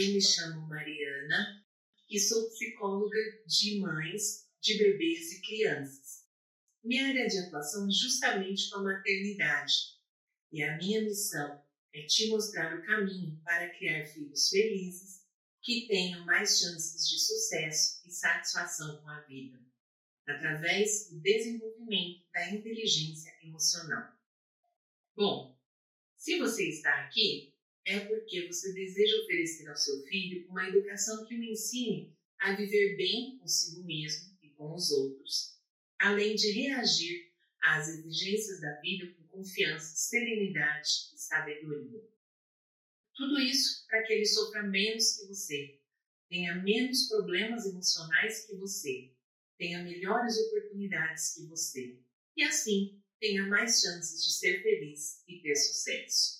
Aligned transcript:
eu 0.00 0.14
me 0.14 0.22
chamo 0.22 0.66
Mariana 0.66 1.62
e 2.08 2.18
sou 2.18 2.48
psicóloga 2.48 3.18
de 3.46 3.80
mães, 3.80 4.48
de 4.58 4.78
bebês 4.78 5.32
e 5.32 5.42
crianças. 5.42 6.24
Minha 6.82 7.08
área 7.08 7.26
de 7.26 7.38
atuação 7.38 7.86
é 7.86 7.90
justamente 7.90 8.70
com 8.70 8.78
a 8.78 8.82
maternidade 8.84 9.74
e 10.50 10.62
a 10.62 10.78
minha 10.78 11.02
missão 11.02 11.62
é 11.92 12.02
te 12.06 12.28
mostrar 12.28 12.78
o 12.78 12.82
caminho 12.82 13.38
para 13.44 13.68
criar 13.76 14.06
filhos 14.06 14.48
felizes 14.48 15.20
que 15.60 15.86
tenham 15.86 16.24
mais 16.24 16.58
chances 16.58 17.06
de 17.06 17.18
sucesso 17.18 18.00
e 18.06 18.10
satisfação 18.10 19.02
com 19.02 19.08
a 19.10 19.20
vida, 19.26 19.60
através 20.26 21.10
do 21.10 21.20
desenvolvimento 21.20 22.24
da 22.32 22.50
inteligência 22.50 23.30
emocional. 23.42 24.14
Bom, 25.14 25.60
se 26.16 26.38
você 26.38 26.70
está 26.70 27.04
aqui, 27.04 27.49
é 27.90 28.06
porque 28.06 28.46
você 28.46 28.72
deseja 28.72 29.20
oferecer 29.22 29.68
ao 29.68 29.76
seu 29.76 30.00
filho 30.04 30.48
uma 30.48 30.68
educação 30.68 31.26
que 31.26 31.34
o 31.34 31.42
ensine 31.42 32.16
a 32.38 32.54
viver 32.54 32.96
bem 32.96 33.36
consigo 33.38 33.82
mesmo 33.82 34.38
e 34.40 34.48
com 34.50 34.72
os 34.72 34.92
outros, 34.92 35.58
além 35.98 36.36
de 36.36 36.52
reagir 36.52 37.32
às 37.60 37.88
exigências 37.88 38.60
da 38.60 38.80
vida 38.80 39.12
com 39.12 39.24
confiança, 39.24 39.96
serenidade 39.96 40.88
e 41.12 41.18
sabedoria. 41.18 42.08
Tudo 43.14 43.40
isso 43.40 43.84
para 43.88 44.04
que 44.04 44.12
ele 44.12 44.24
sofra 44.24 44.62
menos 44.62 45.18
que 45.18 45.26
você, 45.26 45.80
tenha 46.28 46.54
menos 46.62 47.08
problemas 47.08 47.66
emocionais 47.66 48.46
que 48.46 48.54
você, 48.54 49.12
tenha 49.58 49.82
melhores 49.82 50.38
oportunidades 50.38 51.34
que 51.34 51.44
você 51.46 51.98
e 52.36 52.44
assim 52.44 53.02
tenha 53.18 53.46
mais 53.46 53.80
chances 53.80 54.24
de 54.24 54.32
ser 54.32 54.62
feliz 54.62 55.24
e 55.26 55.42
ter 55.42 55.56
sucesso. 55.56 56.39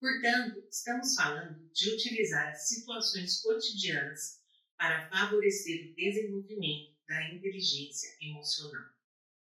Portanto, 0.00 0.66
estamos 0.70 1.14
falando 1.14 1.70
de 1.74 1.90
utilizar 1.90 2.48
as 2.48 2.68
situações 2.68 3.42
cotidianas 3.42 4.40
para 4.78 5.10
favorecer 5.10 5.90
o 5.90 5.94
desenvolvimento 5.94 6.96
da 7.06 7.28
inteligência 7.34 8.08
emocional. 8.22 8.94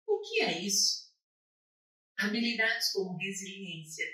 O 0.09 0.19
que 0.19 0.41
é 0.41 0.61
isso? 0.61 1.09
Habilidades 2.17 2.93
como 2.93 3.17
resiliência, 3.17 4.05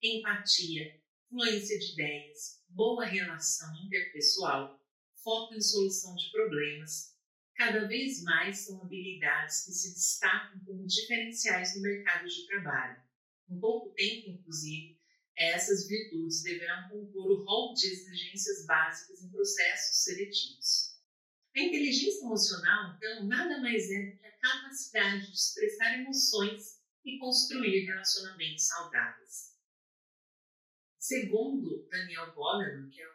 empatia, 0.00 1.02
fluência 1.28 1.76
de 1.76 1.92
ideias, 1.92 2.62
boa 2.68 3.04
relação 3.04 3.74
interpessoal, 3.84 4.80
foco 5.24 5.54
em 5.54 5.60
solução 5.60 6.14
de 6.14 6.30
problemas, 6.30 7.16
cada 7.56 7.88
vez 7.88 8.22
mais 8.22 8.60
são 8.60 8.80
habilidades 8.80 9.64
que 9.64 9.72
se 9.72 9.92
destacam 9.92 10.64
como 10.64 10.86
diferenciais 10.86 11.74
no 11.74 11.82
mercado 11.82 12.28
de 12.28 12.46
trabalho. 12.46 13.02
Em 13.48 13.58
pouco 13.58 13.92
tempo, 13.94 14.30
inclusive, 14.30 14.99
essas 15.40 15.88
virtudes 15.88 16.42
deverão 16.42 16.88
compor 16.90 17.30
o 17.30 17.44
rol 17.44 17.74
de 17.74 17.86
exigências 17.86 18.66
básicas 18.66 19.22
em 19.22 19.30
processos 19.30 20.04
seletivos. 20.04 20.90
A 21.56 21.60
inteligência 21.60 22.24
emocional, 22.24 22.94
então, 22.96 23.26
nada 23.26 23.58
mais 23.60 23.90
é 23.90 24.10
do 24.10 24.18
que 24.18 24.26
a 24.26 24.38
capacidade 24.38 25.26
de 25.26 25.36
expressar 25.36 25.98
emoções 25.98 26.80
e 27.04 27.18
construir 27.18 27.86
relacionamentos 27.86 28.66
saudáveis. 28.66 29.56
Segundo 30.98 31.88
Daniel 31.88 32.34
Goleman, 32.34 32.90
que 32.90 33.00
é 33.00 33.08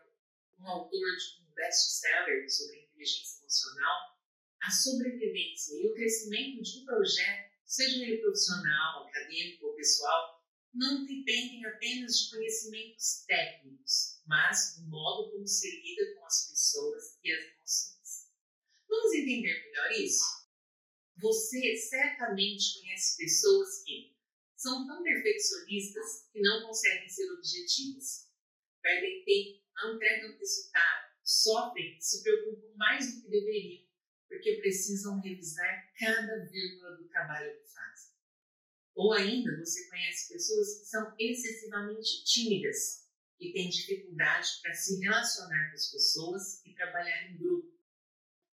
um 0.59 0.67
autor 0.67 0.89
de 0.99 1.43
um 1.43 1.53
best-seller 1.53 2.51
sobre 2.51 2.81
inteligência 2.81 3.41
emocional, 3.41 4.17
a 4.63 4.71
sobrevivência 4.71 5.75
e 5.79 5.87
o 5.91 5.93
crescimento 5.93 6.63
de 6.63 6.79
um 6.79 6.85
projeto, 6.85 7.51
seja 7.63 8.03
ele 8.03 8.17
profissional, 8.17 9.07
acadêmico 9.07 9.67
ou 9.67 9.75
pessoal, 9.75 10.34
não 10.75 11.05
dependem 11.05 11.65
apenas 11.65 12.19
de 12.19 12.29
conhecimentos 12.31 13.23
técnicos, 13.25 14.21
mas 14.27 14.77
do 14.77 14.89
modo 14.89 15.31
como 15.31 15.47
se 15.47 15.69
lida 15.81 16.15
com 16.15 16.25
as 16.25 16.49
pessoas 16.49 17.19
e 17.23 17.31
as 17.31 17.43
emoções. 17.53 18.31
Vamos 18.87 19.13
entender 19.13 19.63
melhor 19.65 19.91
isso? 19.91 20.45
Você 21.17 21.75
certamente 21.77 22.79
conhece 22.79 23.17
pessoas 23.17 23.83
que 23.83 24.15
são 24.55 24.85
tão 24.85 25.01
perfeccionistas 25.01 26.29
que 26.31 26.41
não 26.41 26.67
conseguem 26.67 27.09
ser 27.09 27.31
objetivas, 27.31 28.29
perdem 28.81 29.23
tempo, 29.23 29.65
não 29.75 29.95
entregam 29.95 30.37
resultado, 30.37 31.11
sofrem, 31.23 31.99
se 31.99 32.21
preocupam 32.21 32.75
mais 32.75 33.15
do 33.15 33.21
que 33.21 33.29
deveriam 33.29 33.85
porque 34.27 34.57
precisam 34.57 35.19
revisar 35.21 35.91
cada 35.97 36.45
vírgula 36.45 36.97
do 36.97 37.07
trabalho 37.07 37.57
que 37.57 37.71
fazem. 37.71 38.04
Ou 38.95 39.11
ainda, 39.11 39.59
você 39.59 39.89
conhece 39.89 40.33
pessoas 40.33 40.79
que 40.79 40.85
são 40.85 41.13
excessivamente 41.19 42.23
tímidas 42.23 43.05
e 43.39 43.51
têm 43.51 43.69
dificuldade 43.69 44.47
para 44.61 44.73
se 44.73 44.99
relacionar 45.01 45.69
com 45.69 45.75
as 45.75 45.91
pessoas 45.91 46.65
e 46.65 46.73
trabalhar 46.73 47.29
em 47.29 47.37
grupo. 47.37 47.75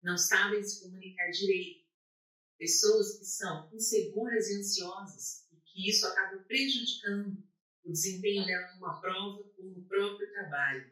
Não 0.03 0.17
sabem 0.17 0.63
se 0.63 0.83
comunicar 0.83 1.31
direito. 1.31 1.87
Pessoas 2.59 3.19
que 3.19 3.25
são 3.27 3.71
inseguras 3.75 4.49
e 4.49 4.57
ansiosas 4.57 5.47
e 5.53 5.57
que 5.61 5.91
isso 5.91 6.07
acaba 6.07 6.43
prejudicando 6.45 7.47
o 7.85 7.93
desempenho 7.93 8.47
dela 8.47 8.75
numa 8.75 8.99
prova 9.01 9.45
ou 9.59 9.65
no 9.65 9.85
próprio 9.87 10.31
trabalho. 10.33 10.91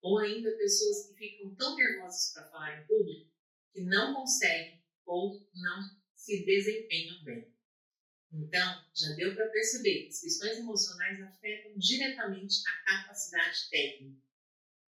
Ou 0.00 0.18
ainda 0.18 0.56
pessoas 0.56 1.08
que 1.08 1.14
ficam 1.14 1.54
tão 1.56 1.74
nervosas 1.76 2.32
para 2.32 2.48
falar 2.50 2.80
em 2.80 2.86
público 2.86 3.30
que 3.72 3.82
não 3.82 4.14
conseguem 4.14 4.80
ou 5.04 5.44
não 5.54 6.00
se 6.14 6.44
desempenham 6.44 7.24
bem. 7.24 7.49
Então, 8.32 8.84
já 8.94 9.08
deu 9.14 9.34
para 9.34 9.48
perceber 9.48 10.02
que 10.02 10.08
as 10.08 10.20
questões 10.20 10.58
emocionais 10.58 11.20
afetam 11.20 11.76
diretamente 11.76 12.62
a 12.66 12.84
capacidade 12.84 13.68
técnica. 13.70 14.22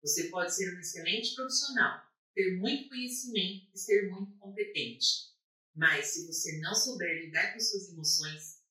Você 0.03 0.29
pode 0.29 0.53
ser 0.53 0.75
um 0.75 0.79
excelente 0.79 1.34
profissional, 1.35 2.02
ter 2.35 2.57
muito 2.57 2.90
conhecimento 2.90 3.68
e 3.74 3.79
ser 3.79 4.09
muito 4.09 4.38
competente. 4.38 5.31
Mas 5.75 6.07
se 6.07 6.28
você 6.28 6.59
não 6.59 6.75
souber 6.75 7.25
lidar 7.25 7.53
com 7.53 7.59
suas 7.59 7.90
emoções 7.90 8.62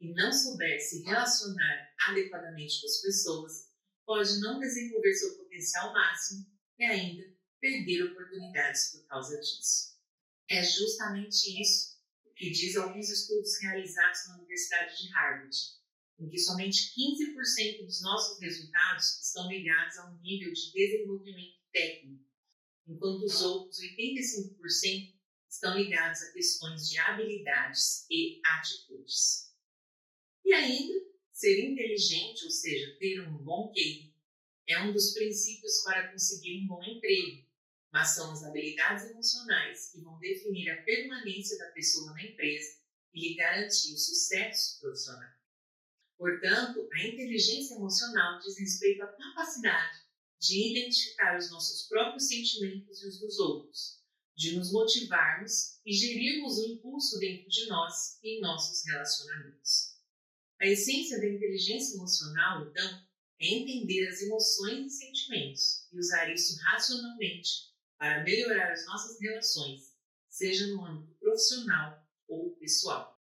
e 0.00 0.12
não 0.14 0.32
souber 0.32 0.80
se 0.80 1.02
relacionar 1.02 1.94
adequadamente 2.08 2.80
com 2.80 2.86
as 2.86 3.00
pessoas, 3.02 3.68
pode 4.06 4.40
não 4.40 4.60
desenvolver 4.60 5.14
seu 5.14 5.36
potencial 5.38 5.92
máximo 5.92 6.46
e 6.78 6.84
ainda 6.84 7.24
perder 7.60 8.04
oportunidades 8.04 8.92
por 8.92 9.06
causa 9.06 9.38
disso. 9.40 9.98
É 10.48 10.62
justamente 10.62 11.60
isso 11.60 11.89
que 12.40 12.50
diz 12.50 12.74
alguns 12.74 13.10
estudos 13.10 13.60
realizados 13.60 14.26
na 14.26 14.38
Universidade 14.38 14.96
de 14.96 15.12
Harvard, 15.12 15.56
em 16.18 16.30
que 16.30 16.38
somente 16.38 16.94
15% 16.98 17.84
dos 17.84 18.00
nossos 18.00 18.40
resultados 18.40 19.20
estão 19.22 19.46
ligados 19.46 19.98
a 19.98 20.10
um 20.10 20.18
nível 20.22 20.50
de 20.50 20.72
desenvolvimento 20.72 21.58
técnico, 21.70 22.24
enquanto 22.88 23.24
os 23.24 23.42
outros 23.42 23.78
85% 23.78 25.14
estão 25.50 25.76
ligados 25.76 26.22
a 26.22 26.32
questões 26.32 26.88
de 26.88 26.98
habilidades 26.98 28.06
e 28.10 28.40
atitudes. 28.42 29.52
E 30.42 30.54
ainda, 30.54 30.94
ser 31.30 31.62
inteligente, 31.62 32.44
ou 32.44 32.50
seja, 32.50 32.96
ter 32.98 33.20
um 33.20 33.36
bom 33.36 33.70
QI, 33.70 34.14
é 34.66 34.82
um 34.82 34.94
dos 34.94 35.12
princípios 35.12 35.82
para 35.84 36.10
conseguir 36.10 36.62
um 36.62 36.68
bom 36.68 36.82
emprego, 36.82 37.46
mas 37.92 38.10
são 38.10 38.32
as 38.32 38.44
habilidades 38.44 39.10
emocionais 39.10 39.90
que 39.90 40.00
vão 40.00 40.18
definir 40.18 40.70
a 40.70 40.82
permanência 40.82 41.58
da 41.58 41.70
pessoa 41.72 42.12
na 42.12 42.22
empresa 42.22 42.78
e 43.12 43.20
lhe 43.28 43.34
garantir 43.34 43.92
o 43.94 43.98
sucesso 43.98 44.80
profissional. 44.80 45.30
Portanto, 46.16 46.88
a 46.92 47.06
inteligência 47.06 47.74
emocional 47.74 48.38
diz 48.40 48.58
respeito 48.58 49.02
à 49.02 49.08
capacidade 49.08 49.98
de 50.38 50.70
identificar 50.70 51.36
os 51.38 51.50
nossos 51.50 51.88
próprios 51.88 52.28
sentimentos 52.28 53.02
e 53.02 53.08
os 53.08 53.20
dos 53.20 53.38
outros, 53.38 54.00
de 54.36 54.56
nos 54.56 54.72
motivarmos 54.72 55.80
e 55.84 55.92
gerirmos 55.92 56.58
o 56.58 56.66
impulso 56.66 57.18
dentro 57.18 57.48
de 57.48 57.66
nós 57.66 58.18
e 58.22 58.38
em 58.38 58.40
nossos 58.40 58.86
relacionamentos. 58.86 59.96
A 60.60 60.66
essência 60.66 61.18
da 61.18 61.26
inteligência 61.26 61.94
emocional, 61.94 62.68
então, 62.68 63.06
é 63.40 63.46
entender 63.46 64.06
as 64.06 64.20
emoções 64.20 64.86
e 64.86 64.96
sentimentos 64.96 65.86
e 65.90 65.98
usar 65.98 66.30
isso 66.32 66.58
racionalmente 66.62 67.69
para 68.00 68.24
melhorar 68.24 68.72
as 68.72 68.86
nossas 68.86 69.20
relações, 69.20 69.94
seja 70.26 70.66
no 70.68 70.86
âmbito 70.86 71.14
profissional 71.18 72.02
ou 72.26 72.56
pessoal. 72.56 73.22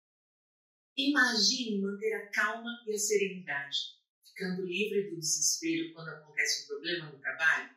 Imagine 0.95 1.81
manter 1.81 2.13
a 2.13 2.29
calma 2.29 2.69
e 2.85 2.93
a 2.93 2.97
serenidade, 2.99 3.75
ficando 4.23 4.63
livre 4.63 5.09
do 5.09 5.19
desespero 5.19 5.95
quando 5.95 6.09
acontece 6.09 6.63
um 6.63 6.67
problema 6.67 7.11
no 7.11 7.19
trabalho. 7.19 7.75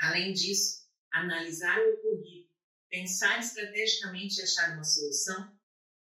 Além 0.00 0.32
disso, 0.32 0.88
analisar 1.10 1.76
o 1.80 1.94
ocorrido, 1.94 2.48
pensar 2.88 3.40
estrategicamente 3.40 4.38
e 4.38 4.44
achar 4.44 4.74
uma 4.74 4.84
solução, 4.84 5.58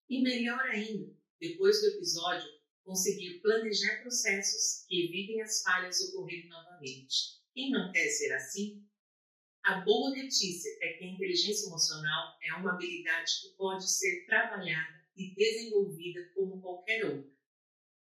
e 0.08 0.22
melhor 0.22 0.62
ainda, 0.70 1.18
depois 1.40 1.82
do 1.82 1.88
episódio, 1.88 2.48
conseguir 2.84 3.40
planejar 3.40 4.04
processos 4.04 4.86
que 4.88 5.06
evitem 5.06 5.42
as 5.42 5.64
falhas 5.64 6.00
ocorrerem 6.10 6.48
novamente. 6.48 7.42
Quem 7.56 7.72
não 7.72 7.92
quer 7.92 8.08
ser 8.10 8.34
assim, 8.34 8.86
a 9.64 9.82
boa 9.82 10.10
notícia 10.10 10.70
é 10.82 10.94
que 10.94 11.04
a 11.04 11.08
inteligência 11.08 11.68
emocional 11.68 12.38
é 12.44 12.54
uma 12.54 12.74
habilidade 12.74 13.32
que 13.42 13.56
pode 13.56 13.90
ser 13.90 14.26
trabalhada 14.26 15.02
e 15.16 15.36
desenvolvida 15.36 16.32
como 16.34 16.62
qualquer 16.62 17.06
outra. 17.06 17.32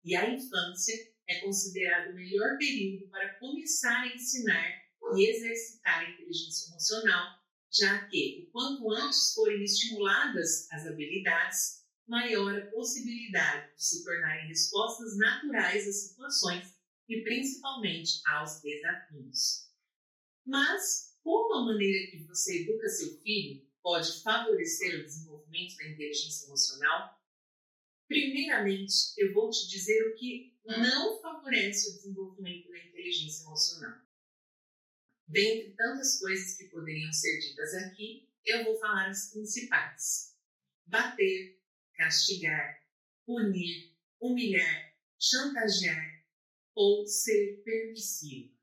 E 0.04 0.16
a 0.16 0.28
infância 0.28 0.94
é 1.28 1.40
considerado 1.40 2.10
o 2.10 2.14
melhor 2.14 2.58
período 2.58 3.08
para 3.08 3.38
começar 3.38 4.02
a 4.02 4.14
ensinar 4.14 4.84
e 5.16 5.30
exercitar 5.30 6.00
a 6.00 6.10
inteligência 6.10 6.70
emocional, 6.70 7.38
já 7.72 8.06
que, 8.08 8.46
o 8.46 8.50
quanto 8.50 8.90
antes 8.90 9.32
forem 9.34 9.62
estimuladas 9.62 10.70
as 10.72 10.86
habilidades, 10.86 11.84
maior 12.06 12.58
a 12.58 12.66
possibilidade 12.66 13.74
de 13.76 13.84
se 13.84 14.04
tornarem 14.04 14.48
respostas 14.48 15.16
naturais 15.16 15.88
às 15.88 16.08
situações 16.08 16.74
e 17.08 17.22
principalmente 17.22 18.20
aos 18.26 18.60
desafios. 18.60 19.70
Mas, 20.44 21.13
como 21.24 21.54
a 21.54 21.64
maneira 21.64 22.10
que 22.10 22.18
você 22.24 22.62
educa 22.62 22.86
seu 22.86 23.18
filho 23.22 23.66
pode 23.82 24.22
favorecer 24.22 25.00
o 25.00 25.04
desenvolvimento 25.04 25.76
da 25.78 25.88
inteligência 25.88 26.46
emocional? 26.46 27.18
Primeiramente, 28.06 28.94
eu 29.16 29.32
vou 29.32 29.50
te 29.50 29.66
dizer 29.66 30.06
o 30.06 30.14
que 30.14 30.54
não 30.66 31.20
favorece 31.22 31.88
o 31.88 31.94
desenvolvimento 31.94 32.68
da 32.68 32.78
inteligência 32.78 33.44
emocional. 33.44 33.98
Dentre 35.26 35.74
tantas 35.74 36.20
coisas 36.20 36.58
que 36.58 36.68
poderiam 36.68 37.10
ser 37.10 37.40
ditas 37.40 37.74
aqui, 37.74 38.28
eu 38.44 38.62
vou 38.64 38.78
falar 38.78 39.08
as 39.08 39.30
principais: 39.32 40.36
bater, 40.84 41.58
castigar, 41.96 42.82
punir, 43.24 43.96
humilhar, 44.20 44.94
chantagear 45.18 46.22
ou 46.74 47.06
ser 47.06 47.62
permissivo. 47.64 48.53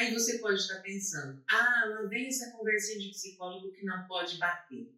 Aí 0.00 0.14
você 0.14 0.38
pode 0.38 0.58
estar 0.58 0.80
pensando, 0.80 1.44
ah, 1.46 1.84
lá 1.84 2.08
vem 2.08 2.26
essa 2.26 2.50
conversinha 2.52 2.98
de 2.98 3.10
psicólogo 3.10 3.70
que 3.70 3.84
não 3.84 4.06
pode 4.06 4.38
bater. 4.38 4.90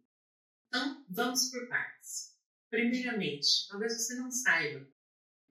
Então, 0.69 1.05
vamos 1.11 1.51
por 1.51 1.69
partes. 1.69 2.37
Primeiramente, 2.71 3.67
talvez 3.69 3.95
você 3.95 4.15
não 4.15 4.31
saiba, 4.31 4.89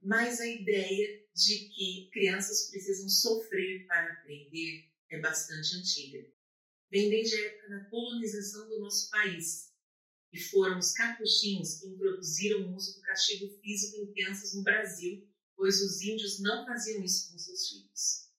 mas 0.01 0.39
a 0.39 0.47
ideia 0.47 1.25
de 1.35 1.67
que 1.67 2.09
crianças 2.13 2.69
precisam 2.69 3.09
sofrer 3.09 3.85
para 3.87 4.13
aprender 4.13 4.89
é 5.09 5.19
bastante 5.19 5.75
antiga. 5.75 6.25
Vem 6.89 7.09
desde 7.09 7.35
a 7.35 7.47
época 7.47 7.69
da 7.71 7.89
colonização 7.89 8.69
do 8.69 8.79
nosso 8.79 9.09
país, 9.09 9.73
e 10.31 10.39
foram 10.39 10.79
os 10.79 10.93
capuchinhos 10.93 11.81
que 11.81 11.87
introduziram 11.87 12.71
o 12.71 12.75
uso 12.77 12.95
do 12.95 13.01
castigo 13.01 13.49
físico 13.59 13.97
em 13.97 14.13
crianças 14.13 14.53
no 14.53 14.63
Brasil, 14.63 15.29
pois 15.57 15.81
os 15.81 16.01
índios 16.01 16.39
não 16.39 16.65
faziam 16.65 17.03
isso 17.03 17.29
com 17.29 17.37
seus 17.37 17.67
filhos. 17.67 18.30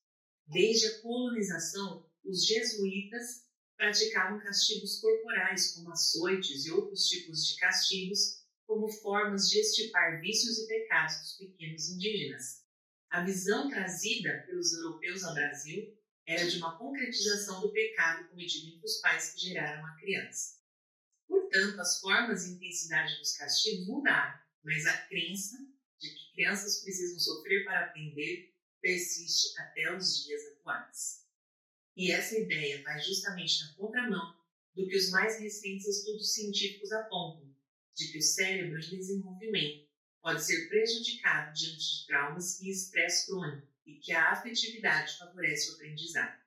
Desde 0.53 0.87
a 0.87 1.01
colonização, 1.01 2.07
os 2.23 2.45
jesuítas 2.45 3.47
praticavam 3.75 4.39
castigos 4.39 5.01
corporais, 5.01 5.73
como 5.73 5.91
açoites 5.91 6.67
e 6.67 6.71
outros 6.71 7.09
tipos 7.09 7.47
de 7.47 7.57
castigos, 7.57 8.45
como 8.67 8.87
formas 8.87 9.49
de 9.49 9.59
estipar 9.59 10.21
vícios 10.21 10.59
e 10.59 10.67
pecados 10.67 11.17
dos 11.21 11.37
pequenos 11.39 11.89
indígenas. 11.89 12.67
A 13.09 13.25
visão 13.25 13.71
trazida 13.71 14.45
pelos 14.47 14.75
europeus 14.75 15.25
ao 15.25 15.33
Brasil 15.33 15.99
era 16.27 16.47
de 16.47 16.59
uma 16.59 16.77
concretização 16.77 17.63
do 17.63 17.73
pecado 17.73 18.29
cometido 18.29 18.75
entre 18.75 18.85
os 18.85 19.01
pais 19.01 19.33
que 19.33 19.41
geraram 19.41 19.87
a 19.87 19.97
criança. 19.97 20.61
Portanto, 21.27 21.81
as 21.81 21.99
formas 21.99 22.45
e 22.45 22.53
intensidade 22.53 23.19
dos 23.19 23.35
castigos 23.39 23.87
mudaram, 23.87 24.39
mas 24.63 24.87
a 24.87 24.99
crença 25.07 25.57
de 25.99 26.11
que 26.11 26.33
crianças 26.35 26.83
precisam 26.83 27.19
sofrer 27.19 27.65
para 27.65 27.87
aprender 27.87 28.53
persiste 28.83 29.59
até 29.59 29.97
os 29.97 30.25
dias 30.25 30.43
atuais. 30.49 31.23
E 31.97 32.11
essa 32.11 32.39
ideia 32.39 32.83
vai 32.83 33.01
justamente 33.01 33.65
na 33.65 33.75
contramão 33.75 34.37
do 34.75 34.87
que 34.87 34.97
os 34.97 35.11
mais 35.11 35.41
recentes 35.41 35.87
estudos 35.87 36.35
científicos 36.35 36.91
apontam, 36.93 37.55
de 37.95 38.11
que 38.11 38.19
o 38.19 38.23
cérebro 38.23 38.79
em 38.79 38.97
desenvolvimento 38.99 39.89
pode 40.21 40.43
ser 40.45 40.69
prejudicado 40.69 41.53
diante 41.55 42.01
de 42.01 42.07
traumas 42.07 42.61
e 42.61 42.71
estresse 42.71 43.27
crônico 43.27 43.69
e 43.87 43.95
que 43.95 44.13
a 44.13 44.33
afetividade 44.33 45.19
favorece 45.19 45.71
o 45.71 45.75
aprendizado. 45.75 46.41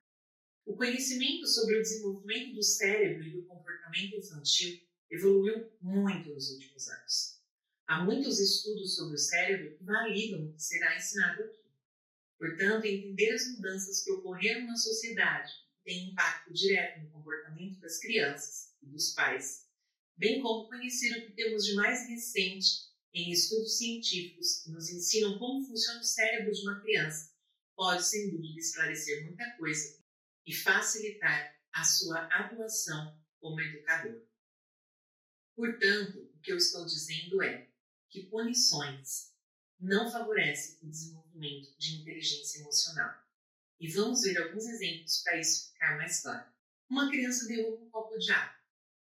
O 0.65 0.75
conhecimento 0.75 1.45
sobre 1.47 1.77
o 1.77 1.81
desenvolvimento 1.81 2.55
do 2.55 2.63
cérebro 2.63 3.23
e 3.23 3.31
do 3.31 3.43
comportamento 3.43 4.15
infantil 4.15 4.81
evoluiu 5.11 5.71
muito 5.79 6.29
nos 6.29 6.49
últimos 6.51 6.87
anos. 6.87 7.39
Há 7.85 8.03
muitos 8.03 8.39
estudos 8.39 8.95
sobre 8.95 9.13
o 9.13 9.19
cérebro 9.19 9.77
que 9.77 9.83
validam 9.83 10.45
o 10.45 10.53
que 10.53 10.63
será 10.63 10.95
ensinado 10.97 11.43
aqui. 11.43 11.64
Portanto, 12.37 12.85
entender 12.85 13.31
as 13.31 13.47
mudanças 13.55 14.03
que 14.03 14.11
ocorreram 14.11 14.67
na 14.67 14.75
sociedade 14.75 15.51
tem 15.83 16.09
impacto 16.09 16.53
direto 16.53 17.01
no 17.01 17.11
comportamento 17.11 17.79
das 17.79 17.99
crianças 17.99 18.73
e 18.81 18.87
dos 18.87 19.13
pais, 19.13 19.65
bem 20.17 20.41
como 20.41 20.67
conhecer 20.67 21.17
o 21.17 21.25
que 21.27 21.33
temos 21.33 21.65
de 21.65 21.75
mais 21.75 22.09
recente 22.09 22.67
em 23.13 23.31
estudos 23.31 23.77
científicos 23.77 24.63
que 24.63 24.71
nos 24.71 24.89
ensinam 24.89 25.39
como 25.39 25.65
funciona 25.65 25.99
o 25.99 26.03
cérebro 26.03 26.51
de 26.51 26.61
uma 26.61 26.81
criança, 26.81 27.33
pode 27.75 28.03
sem 28.03 28.29
dúvida 28.31 28.59
esclarecer 28.59 29.25
muita 29.25 29.49
coisa 29.57 30.03
e 30.45 30.53
facilitar 30.53 31.55
a 31.71 31.83
sua 31.83 32.25
atuação 32.25 33.17
como 33.39 33.61
educador. 33.61 34.21
Portanto, 35.55 36.31
o 36.33 36.39
que 36.39 36.51
eu 36.51 36.57
estou 36.57 36.85
dizendo 36.85 37.41
é 37.41 37.69
que 38.09 38.23
punições 38.23 39.33
não 39.79 40.11
favorecem 40.11 40.79
o 40.81 40.89
desenvolvimento 40.89 41.24
de 41.39 42.01
inteligência 42.01 42.59
emocional. 42.59 43.13
E 43.79 43.91
vamos 43.91 44.21
ver 44.21 44.37
alguns 44.37 44.65
exemplos 44.65 45.21
para 45.21 45.39
isso 45.39 45.71
ficar 45.71 45.97
mais 45.97 46.21
claro. 46.21 46.49
Uma 46.89 47.09
criança 47.09 47.47
derruba 47.47 47.83
um 47.83 47.89
copo 47.89 48.17
de 48.17 48.31
água. 48.31 48.55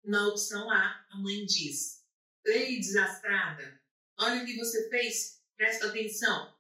Na 0.05 0.29
opção 0.29 0.71
A, 0.71 1.07
a 1.11 1.17
mãe 1.19 1.45
diz: 1.45 2.05
Ei, 2.45 2.79
desastrada, 2.79 3.81
olha 4.19 4.43
o 4.43 4.47
que 4.47 4.57
você 4.57 4.89
fez, 4.89 5.43
presta 5.57 5.89
atenção. 5.89 6.57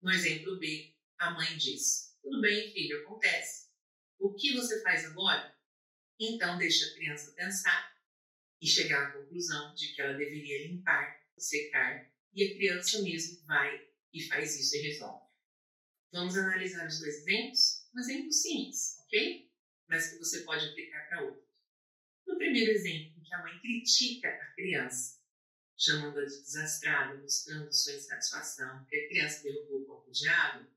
No 0.00 0.10
exemplo 0.10 0.58
B, 0.58 0.94
a 1.18 1.30
mãe 1.32 1.56
diz: 1.56 2.16
Tudo 2.22 2.40
bem, 2.40 2.72
filho, 2.72 3.02
acontece. 3.02 3.68
O 4.18 4.32
que 4.34 4.54
você 4.54 4.82
faz 4.82 5.04
agora? 5.04 5.56
Então, 6.18 6.58
deixa 6.58 6.86
a 6.86 6.94
criança 6.94 7.32
pensar 7.32 7.96
e 8.60 8.66
chegar 8.66 9.08
à 9.08 9.12
conclusão 9.12 9.74
de 9.74 9.94
que 9.94 10.00
ela 10.00 10.14
deveria 10.14 10.66
limpar, 10.66 11.22
secar, 11.36 12.10
e 12.34 12.44
a 12.44 12.54
criança 12.54 13.02
mesmo 13.02 13.44
vai 13.46 13.88
e 14.12 14.22
faz 14.22 14.58
isso 14.58 14.76
e 14.76 14.80
resolve. 14.80 15.28
Vamos 16.12 16.36
analisar 16.36 16.86
os 16.86 17.00
dois 17.00 17.18
exemplos? 17.18 17.86
Um 17.94 18.00
exemplo 18.00 18.32
simples, 18.32 18.98
ok? 19.04 19.50
Mas 19.88 20.10
que 20.10 20.18
você 20.18 20.40
pode 20.42 20.66
aplicar 20.66 21.08
para 21.08 21.24
outro. 21.24 21.46
No 22.26 22.36
primeiro 22.36 22.70
exemplo, 22.70 23.18
em 23.18 23.22
que 23.22 23.34
a 23.34 23.42
mãe 23.42 23.58
critica 23.60 24.28
a 24.28 24.54
criança, 24.54 25.18
chamando-a 25.76 26.24
de 26.24 26.42
desastrada, 26.42 27.20
mostrando 27.20 27.72
sua 27.72 27.94
insatisfação 27.94 28.80
porque 28.80 28.96
a 28.96 29.08
criança 29.08 29.42
derrubou 29.42 29.82
o 29.82 29.86
copo 29.86 30.10
de 30.10 30.28
água, 30.28 30.68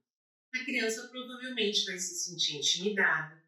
a 0.54 0.66
criança 0.66 1.08
provavelmente 1.08 1.86
vai 1.86 1.98
se 1.98 2.16
sentir 2.16 2.58
intimidada 2.58 3.42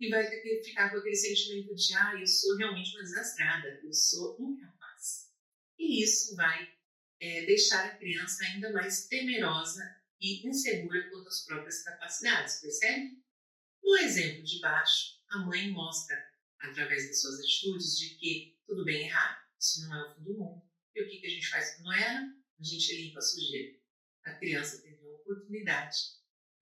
e 0.00 0.08
vai 0.08 0.24
ficar 0.62 0.90
com 0.90 0.98
aquele 0.98 1.16
sentimento 1.16 1.74
de 1.74 1.94
ah, 1.94 2.14
eu 2.18 2.26
sou 2.26 2.56
realmente 2.56 2.94
uma 2.94 3.02
desastrada, 3.02 3.80
eu 3.82 3.92
sou 3.92 4.36
incapaz. 4.40 5.30
E 5.78 6.02
isso 6.02 6.34
vai 6.36 6.73
é, 7.24 7.46
deixar 7.46 7.86
a 7.86 7.96
criança 7.96 8.44
ainda 8.44 8.70
mais 8.70 9.06
temerosa 9.08 9.82
e 10.20 10.46
insegura 10.46 11.08
quanto 11.08 11.28
às 11.28 11.46
próprias 11.46 11.82
capacidades, 11.82 12.60
percebe? 12.60 13.18
No 13.82 13.96
exemplo 13.96 14.42
de 14.44 14.60
baixo, 14.60 15.22
a 15.30 15.38
mãe 15.38 15.70
mostra, 15.70 16.22
através 16.58 17.08
das 17.08 17.22
suas 17.22 17.40
atitudes, 17.40 17.98
de 17.98 18.10
que 18.16 18.58
tudo 18.66 18.84
bem 18.84 19.06
errar, 19.06 19.42
isso 19.58 19.80
não 19.88 19.94
é 19.94 20.10
o 20.10 20.14
fim 20.14 20.22
do 20.22 20.34
mundo. 20.34 20.62
E 20.94 21.02
o 21.02 21.08
que, 21.08 21.18
que 21.18 21.26
a 21.26 21.30
gente 21.30 21.48
faz 21.48 21.76
quando 21.76 21.94
erra? 21.94 22.20
A 22.60 22.62
gente 22.62 22.94
limpa 22.94 23.18
a 23.18 23.22
sujeira. 23.22 23.78
A 24.24 24.34
criança 24.34 24.82
teve 24.82 25.02
a 25.02 25.14
oportunidade 25.14 25.96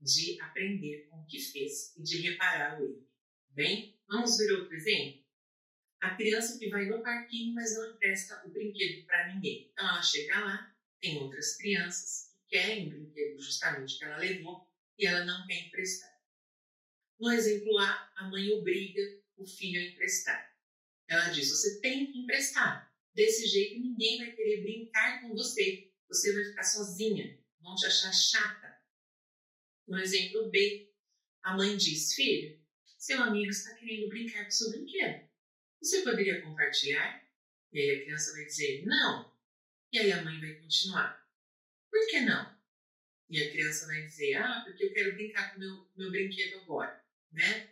de 0.00 0.40
aprender 0.40 1.08
com 1.08 1.20
o 1.20 1.26
que 1.26 1.40
fez 1.40 1.96
e 1.96 2.02
de 2.04 2.20
reparar 2.20 2.80
o 2.80 2.84
erro. 2.84 3.08
Bem, 3.50 4.00
vamos 4.08 4.36
ver 4.36 4.52
outro 4.52 4.74
exemplo? 4.74 5.21
A 6.02 6.16
criança 6.16 6.58
que 6.58 6.68
vai 6.68 6.86
no 6.86 7.00
parquinho, 7.00 7.54
mas 7.54 7.76
não 7.76 7.94
empresta 7.94 8.42
o 8.44 8.50
brinquedo 8.50 9.06
para 9.06 9.32
ninguém. 9.32 9.70
Então 9.72 9.88
ela 9.88 10.02
chega 10.02 10.36
lá, 10.40 10.76
tem 11.00 11.16
outras 11.18 11.56
crianças 11.56 12.34
que 12.48 12.56
querem 12.56 12.88
o 12.88 12.90
brinquedo 12.90 13.40
justamente 13.40 13.96
que 13.96 14.04
ela 14.04 14.16
levou 14.16 14.68
e 14.98 15.06
ela 15.06 15.24
não 15.24 15.46
quer 15.46 15.64
emprestar. 15.64 16.10
No 17.20 17.30
exemplo 17.30 17.78
A, 17.78 18.12
a 18.16 18.28
mãe 18.28 18.50
obriga 18.50 19.00
o 19.36 19.46
filho 19.46 19.80
a 19.80 19.84
emprestar. 19.84 20.52
Ela 21.08 21.28
diz: 21.28 21.48
Você 21.50 21.80
tem 21.80 22.10
que 22.10 22.18
emprestar. 22.18 22.92
Desse 23.14 23.46
jeito 23.46 23.80
ninguém 23.80 24.18
vai 24.18 24.32
querer 24.32 24.62
brincar 24.62 25.22
com 25.22 25.32
você. 25.34 25.88
Você 26.08 26.32
vai 26.32 26.44
ficar 26.46 26.64
sozinha, 26.64 27.38
vão 27.60 27.76
te 27.76 27.86
achar 27.86 28.12
chata. 28.12 28.76
No 29.86 30.00
exemplo 30.00 30.50
B, 30.50 30.92
a 31.44 31.56
mãe 31.56 31.76
diz: 31.76 32.12
Filho, 32.12 32.60
seu 32.98 33.22
amigo 33.22 33.50
está 33.50 33.72
querendo 33.76 34.08
brincar 34.08 34.44
com 34.44 34.50
seu 34.50 34.70
brinquedo. 34.70 35.31
Você 35.82 36.02
poderia 36.02 36.40
compartilhar? 36.40 37.26
E 37.72 37.80
aí 37.80 37.90
a 37.90 38.02
criança 38.04 38.32
vai 38.32 38.44
dizer 38.44 38.86
não. 38.86 39.32
E 39.92 39.98
aí 39.98 40.12
a 40.12 40.22
mãe 40.22 40.38
vai 40.40 40.54
continuar. 40.54 41.28
Por 41.90 42.06
que 42.08 42.20
não? 42.20 42.56
E 43.28 43.42
a 43.42 43.50
criança 43.50 43.86
vai 43.86 44.02
dizer, 44.02 44.36
ah, 44.36 44.62
porque 44.64 44.84
eu 44.84 44.92
quero 44.92 45.14
brincar 45.14 45.52
com 45.52 45.58
meu, 45.58 45.90
meu 45.96 46.10
brinquedo 46.10 46.60
agora, 46.60 47.04
né? 47.32 47.70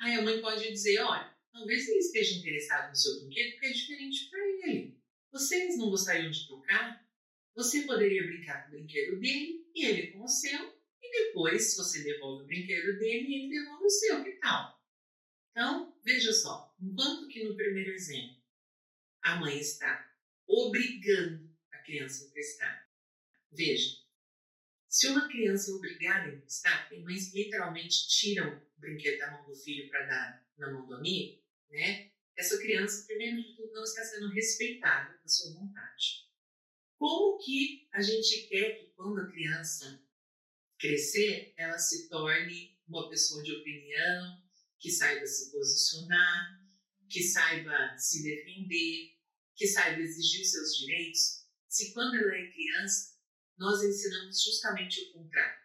Aí 0.00 0.14
a 0.14 0.22
mãe 0.22 0.40
pode 0.42 0.68
dizer, 0.70 0.98
olha, 1.00 1.34
talvez 1.52 1.88
ele 1.88 1.98
esteja 1.98 2.38
interessado 2.38 2.90
no 2.90 2.96
seu 2.96 3.20
brinquedo 3.20 3.52
porque 3.52 3.66
é 3.66 3.72
diferente 3.72 4.28
para 4.28 4.40
ele. 4.68 5.00
Vocês 5.32 5.78
não 5.78 5.88
gostariam 5.88 6.30
de 6.30 6.46
trocar? 6.46 7.08
Você 7.54 7.82
poderia 7.82 8.26
brincar 8.26 8.62
com 8.62 8.68
o 8.68 8.70
brinquedo 8.72 9.18
dele 9.18 9.66
e 9.74 9.86
ele 9.86 10.08
com 10.08 10.24
o 10.24 10.28
seu, 10.28 10.78
e 11.00 11.10
depois 11.10 11.76
você 11.76 12.02
devolve 12.02 12.44
o 12.44 12.46
brinquedo 12.46 12.98
dele 12.98 13.26
e 13.26 13.34
ele 13.34 13.48
devolve 13.48 13.84
o 13.84 13.90
seu, 13.90 14.22
que 14.22 14.32
tal? 14.32 14.82
Então, 15.50 15.91
veja 16.02 16.32
só, 16.32 16.74
enquanto 16.80 17.28
que 17.28 17.44
no 17.44 17.56
primeiro 17.56 17.90
exemplo 17.92 18.42
a 19.22 19.36
mãe 19.36 19.58
está 19.58 20.10
obrigando 20.46 21.50
a 21.70 21.78
criança 21.78 22.24
a 22.24 22.28
emprestar. 22.28 22.90
Veja, 23.50 23.96
se 24.88 25.06
uma 25.08 25.28
criança 25.28 25.70
é 25.70 25.74
obrigada 25.74 26.28
a 26.28 26.34
emprestar, 26.34 26.88
tem 26.88 27.02
mães 27.02 27.30
que 27.30 27.44
literalmente 27.44 28.08
tiram 28.08 28.52
o 28.76 28.80
brinquedo 28.80 29.18
da 29.18 29.30
mão 29.30 29.46
do 29.46 29.54
filho 29.54 29.88
para 29.88 30.06
dar 30.06 30.46
na 30.58 30.70
mão 30.70 30.86
do 30.86 30.94
amigo, 30.94 31.42
né? 31.70 32.10
Essa 32.36 32.58
criança, 32.58 33.06
primeiro 33.06 33.42
de 33.42 33.54
tudo, 33.54 33.72
não 33.72 33.84
está 33.84 34.04
sendo 34.04 34.28
respeitada 34.30 35.18
da 35.18 35.28
sua 35.28 35.52
vontade. 35.52 36.26
Como 36.96 37.38
que 37.38 37.88
a 37.92 38.00
gente 38.00 38.48
quer 38.48 38.78
que 38.78 38.86
quando 38.94 39.20
a 39.20 39.30
criança 39.30 40.02
crescer, 40.78 41.54
ela 41.56 41.78
se 41.78 42.08
torne 42.08 42.78
uma 42.88 43.08
pessoa 43.08 43.42
de 43.42 43.52
opinião, 43.52 44.41
que 44.82 44.90
saiba 44.90 45.24
se 45.24 45.52
posicionar, 45.52 46.60
que 47.08 47.22
saiba 47.22 47.96
se 47.96 48.22
defender, 48.24 49.16
que 49.54 49.66
saiba 49.66 50.02
exigir 50.02 50.44
seus 50.44 50.76
direitos, 50.76 51.46
se 51.68 51.92
quando 51.94 52.16
ela 52.16 52.34
é 52.34 52.50
criança, 52.50 53.12
nós 53.56 53.82
ensinamos 53.82 54.42
justamente 54.42 55.00
o 55.00 55.12
contrário. 55.12 55.62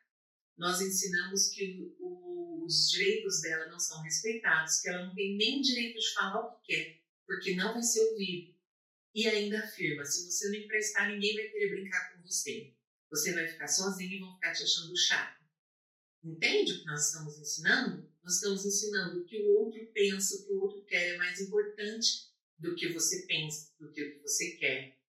Nós 0.55 0.81
ensinamos 0.81 1.49
que 1.49 1.95
o, 1.99 2.63
os 2.63 2.91
direitos 2.91 3.41
dela 3.41 3.67
não 3.67 3.79
são 3.79 4.01
respeitados, 4.03 4.81
que 4.81 4.89
ela 4.89 5.05
não 5.05 5.15
tem 5.15 5.35
nem 5.35 5.61
direito 5.61 5.99
de 5.99 6.13
falar 6.13 6.45
o 6.45 6.61
que 6.61 6.75
quer, 6.75 7.01
porque 7.25 7.55
não 7.55 7.73
vai 7.73 7.81
ser 7.81 8.01
ouvido. 8.11 8.55
E 9.15 9.27
ainda 9.27 9.59
afirma: 9.59 10.05
se 10.05 10.29
você 10.29 10.47
não 10.49 10.55
emprestar, 10.55 11.09
ninguém 11.09 11.35
vai 11.35 11.47
querer 11.47 11.69
brincar 11.69 12.13
com 12.13 12.21
você. 12.21 12.73
Você 13.09 13.33
vai 13.33 13.47
ficar 13.47 13.67
sozinho 13.67 14.13
e 14.13 14.19
vão 14.19 14.35
ficar 14.35 14.53
te 14.53 14.63
achando 14.63 14.95
chato. 14.95 15.43
Entende 16.23 16.73
o 16.73 16.79
que 16.79 16.85
nós 16.85 17.07
estamos 17.07 17.37
ensinando? 17.39 18.06
Nós 18.27 18.35
estamos 18.35 18.65
ensinando 18.65 19.23
que 19.23 19.41
o 19.41 19.47
outro 19.57 19.87
pensa, 19.93 20.35
o 20.35 20.45
que 20.45 20.51
o 20.51 20.59
outro 20.59 20.83
quer 20.83 21.13
é 21.13 21.17
mais 21.17 21.39
importante 21.39 22.27
do 22.59 22.75
que 22.75 22.91
você 22.91 23.25
pensa, 23.25 23.71
do 23.79 23.89
que 23.89 24.19
você 24.21 24.57
quer. 24.57 24.99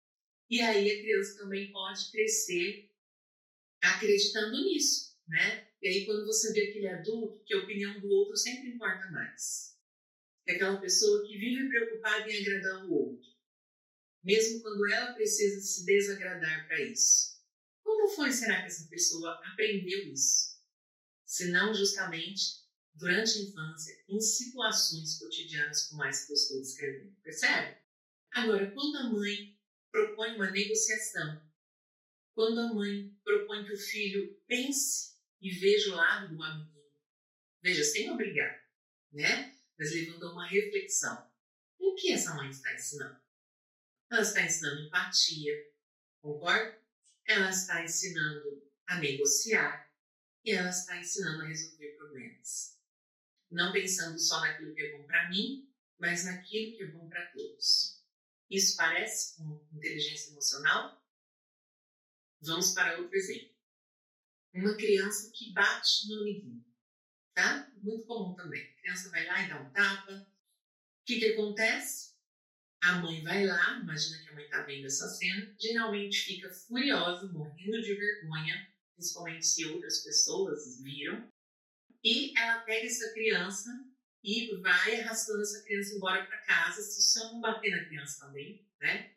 E 0.49 0.61
aí 0.61 0.89
a 0.89 1.01
criança 1.01 1.37
também 1.37 1.73
pode 1.73 2.13
crescer 2.13 2.89
acreditando 3.83 4.63
nisso, 4.65 5.19
né? 5.27 5.67
E 5.83 5.89
aí 5.89 6.07
quando 6.07 6.27
você 6.27 6.53
vê 6.53 6.69
aquele 6.71 6.87
adulto 6.87 7.43
que 7.45 7.55
a 7.55 7.59
opinião 7.59 7.99
do 7.99 8.09
outro 8.09 8.37
sempre 8.37 8.69
importa 8.69 9.11
mais. 9.11 9.77
É 10.47 10.53
aquela 10.53 10.81
pessoa 10.81 11.27
que 11.27 11.37
vive 11.37 11.69
preocupada 11.71 12.31
em 12.31 12.41
agradar 12.41 12.87
o 12.87 12.93
outro, 12.93 13.29
mesmo 14.23 14.63
quando 14.63 14.93
ela 14.93 15.13
precisa 15.15 15.61
se 15.61 15.85
desagradar 15.85 16.69
para 16.69 16.81
isso. 16.83 17.37
Como 17.83 18.09
foi 18.11 18.31
será 18.31 18.61
que 18.61 18.69
essa 18.69 18.89
pessoa 18.89 19.41
aprendeu 19.45 20.07
isso? 20.13 20.57
Se 21.25 21.51
não 21.51 21.75
justamente 21.75 22.68
durante 22.99 23.39
a 23.39 23.43
infância 23.43 24.05
em 24.09 24.21
situações 24.21 25.19
cotidianas 25.19 25.89
como 25.89 26.05
essa 26.05 26.27
que 26.27 26.33
eu 26.33 26.35
estou 26.35 26.61
descrevendo. 26.61 27.17
Percebe? 27.23 27.79
Agora, 28.33 28.71
quando 28.73 28.97
a 28.97 29.11
mãe 29.11 29.59
propõe 29.91 30.35
uma 30.35 30.51
negociação, 30.51 31.41
quando 32.35 32.61
a 32.61 32.75
mãe 32.75 33.17
propõe 33.25 33.65
que 33.65 33.73
o 33.73 33.79
filho 33.79 34.37
pense 34.47 35.17
e 35.41 35.51
veja 35.51 35.93
o 35.93 35.97
lado 35.97 36.35
do 36.35 36.43
amiguinho, 36.43 36.93
veja, 37.63 37.85
sem 37.85 38.11
obrigar, 38.11 38.69
né? 39.13 39.57
Mas 39.79 39.93
levando 39.93 40.27
a 40.27 40.33
uma 40.33 40.49
reflexão. 40.49 41.29
O 41.79 41.95
que 41.95 42.13
essa 42.13 42.35
mãe 42.35 42.51
está 42.51 42.75
ensinando? 42.75 43.21
Ela 44.11 44.23
está 44.23 44.43
ensinando 44.43 44.83
empatia, 44.83 45.55
concorda? 46.21 46.79
Ela 47.25 47.51
está 47.51 47.85
ensinando 47.85 48.69
a 48.87 48.99
negociar 48.99 49.89
e 50.45 50.51
ela 50.51 50.71
está 50.71 50.97
ensinando 50.99 51.43
a 51.43 51.47
resolver 51.47 51.97
problemas 51.97 52.78
não 53.51 53.73
pensando 53.73 54.19
só 54.19 54.41
naquilo 54.41 54.75
que 54.75 54.83
é 54.83 54.97
bom 54.97 55.07
para 55.07 55.29
mim, 55.29 55.69
mas 55.99 56.25
naquilo 56.25 56.77
que 56.77 56.83
é 56.83 56.87
bom 56.87 57.09
para 57.09 57.27
todos. 57.27 57.99
Isso 58.51 58.77
parece 58.77 59.37
com 59.37 59.67
inteligência 59.73 60.31
emocional? 60.31 61.05
Vamos 62.41 62.73
para 62.73 62.99
outro 62.99 63.15
exemplo. 63.15 63.57
Uma 64.55 64.77
criança 64.77 65.31
que 65.35 65.53
bate 65.53 66.09
no 66.09 66.21
amiguinho, 66.21 66.65
tá? 67.35 67.71
Muito 67.83 68.07
comum 68.07 68.35
também. 68.35 68.63
A 68.63 68.81
criança 68.81 69.11
vai 69.11 69.27
lá 69.27 69.43
e 69.43 69.49
dá 69.49 69.61
um 69.61 69.71
tapa. 69.71 70.13
O 70.13 71.05
que, 71.05 71.19
que 71.19 71.33
acontece? 71.33 72.17
A 72.81 73.01
mãe 73.01 73.23
vai 73.23 73.45
lá, 73.45 73.81
imagina 73.81 74.23
que 74.23 74.29
a 74.29 74.35
mãe 74.35 74.45
está 74.45 74.63
vendo 74.63 74.87
essa 74.87 75.09
cena, 75.09 75.55
geralmente 75.59 76.21
fica 76.21 76.49
furiosa, 76.49 77.27
morrendo 77.33 77.83
de 77.83 77.95
vergonha, 77.95 78.73
principalmente 78.95 79.47
se 79.47 79.65
outras 79.67 80.05
pessoas 80.05 80.81
viram, 80.81 81.31
e 82.03 82.37
ela 82.39 82.61
pega 82.61 82.87
essa 82.87 83.13
criança 83.13 83.69
e 84.23 84.55
vai 84.57 85.01
arrastando 85.01 85.43
essa 85.43 85.63
criança 85.65 85.95
embora 85.95 86.25
para 86.27 86.39
casa, 86.43 86.83
se 86.83 87.03
só 87.03 87.33
não 87.33 87.41
bater 87.41 87.71
na 87.71 87.85
criança 87.87 88.27
também, 88.27 88.67
né? 88.81 89.15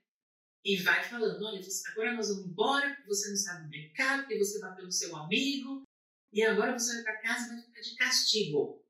E 0.64 0.78
vai 0.78 1.04
falando: 1.04 1.44
olha, 1.44 1.62
agora 1.92 2.14
nós 2.14 2.30
vamos 2.30 2.46
embora 2.46 2.96
porque 2.96 3.08
você 3.08 3.30
não 3.30 3.38
sabe 3.38 3.68
brincar, 3.68 4.20
porque 4.20 4.38
você 4.38 4.60
bateu 4.60 4.86
no 4.86 4.92
seu 4.92 5.16
amigo, 5.16 5.84
e 6.32 6.44
agora 6.44 6.78
você 6.78 6.94
vai 6.96 7.04
para 7.04 7.22
casa 7.22 7.46
e 7.46 7.50
vai 7.50 7.62
ficar 7.64 7.82
de 7.82 7.96
castigo. 7.96 8.86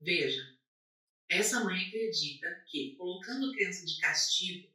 Veja, 0.00 0.56
essa 1.28 1.62
mãe 1.64 1.86
acredita 1.86 2.64
que 2.66 2.96
colocando 2.96 3.50
a 3.50 3.54
criança 3.54 3.84
de 3.84 4.00
castigo, 4.00 4.74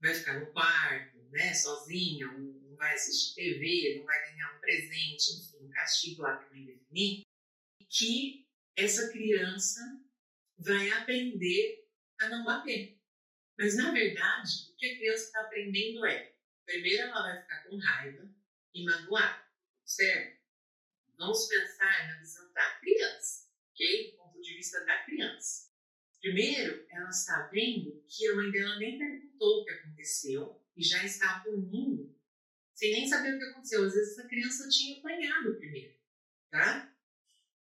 vai 0.00 0.14
ficar 0.14 0.40
no 0.40 0.52
quarto, 0.52 1.18
né, 1.30 1.52
sozinha, 1.54 2.26
não 2.26 2.76
vai 2.76 2.94
assistir 2.94 3.34
TV, 3.34 3.98
não 3.98 4.06
vai 4.06 4.30
ganhar 4.30 4.56
um 4.56 4.60
presente, 4.60 5.32
enfim, 5.32 5.66
um 5.66 5.70
castigo 5.70 6.22
lá 6.22 6.38
que 6.38 6.46
a 6.46 6.50
mãe 6.50 6.64
definir, 6.64 7.22
que 7.90 8.46
essa 8.76 9.10
criança 9.10 9.80
vai 10.56 10.90
aprender 10.90 11.86
a 12.20 12.28
não 12.28 12.44
bater. 12.44 12.98
Mas, 13.58 13.76
na 13.76 13.90
verdade, 13.92 14.70
o 14.70 14.76
que 14.76 14.86
a 14.86 14.96
criança 14.96 15.24
está 15.24 15.40
aprendendo 15.42 16.06
é: 16.06 16.34
primeiro 16.64 17.02
ela 17.02 17.22
vai 17.22 17.42
ficar 17.42 17.64
com 17.64 17.76
raiva 17.76 18.34
e 18.74 18.84
magoada, 18.84 19.44
certo? 19.84 20.40
Vamos 21.18 21.46
pensar 21.46 22.08
na 22.08 22.18
visão 22.18 22.50
da 22.52 22.78
criança, 22.80 23.50
ok? 23.70 24.12
Do 24.12 24.16
ponto 24.16 24.40
de 24.40 24.54
vista 24.54 24.82
da 24.86 25.04
criança. 25.04 25.70
Primeiro, 26.20 26.86
ela 26.90 27.10
está 27.10 27.48
vendo 27.48 28.02
que 28.06 28.26
a 28.28 28.34
mãe 28.36 28.50
dela 28.50 28.78
nem 28.78 28.98
perguntou 28.98 29.60
o 29.60 29.64
que 29.64 29.70
aconteceu 29.70 30.62
e 30.76 30.82
já 30.82 31.04
está 31.04 31.40
punindo, 31.40 32.14
sem 32.74 32.92
nem 32.92 33.08
saber 33.08 33.34
o 33.34 33.38
que 33.38 33.44
aconteceu. 33.44 33.84
Às 33.84 33.94
vezes, 33.94 34.18
essa 34.18 34.28
criança 34.28 34.68
tinha 34.68 34.98
apanhado 34.98 35.56
primeiro, 35.56 35.98
tá? 36.50 36.89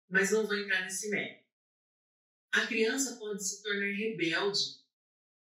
Mas 0.09 0.31
não 0.31 0.47
vou 0.47 0.57
entrar 0.57 0.83
nesse 0.83 1.09
mérito. 1.11 1.47
A 2.53 2.67
criança 2.67 3.17
pode 3.17 3.47
se 3.47 3.63
tornar 3.63 3.93
rebelde 3.93 4.81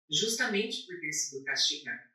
justamente 0.10 0.86
por 0.86 1.00
ter 1.00 1.12
sido 1.12 1.44
castigada, 1.44 2.12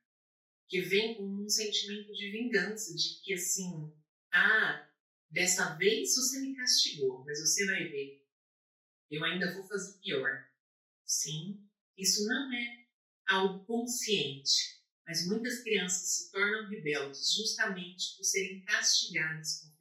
que 0.69 0.81
vem 0.81 1.15
com 1.15 1.25
um 1.25 1.49
sentimento 1.49 2.13
de 2.13 2.31
vingança, 2.31 2.95
de 2.95 3.21
que 3.23 3.35
assim, 3.35 3.93
ah, 4.33 4.89
dessa 5.31 5.77
vez 5.77 6.15
você 6.15 6.41
me 6.41 6.57
castigou, 6.57 7.25
mas 7.25 7.41
você 7.41 7.67
vai 7.67 7.85
ver, 7.85 8.27
eu 9.11 9.23
ainda 9.25 9.53
vou 9.55 9.63
fazer 9.69 9.99
pior. 9.99 10.51
Sim, 11.05 11.69
isso 11.97 12.27
não 12.27 12.53
é 12.53 12.87
algo 13.27 13.65
consciente, 13.67 14.81
mas 15.07 15.27
muitas 15.27 15.63
crianças 15.63 16.09
se 16.09 16.33
tornam 16.33 16.69
rebeldes 16.71 17.35
justamente 17.35 18.17
por 18.17 18.25
serem 18.25 18.63
castigadas 18.63 19.61
com. 19.61 19.72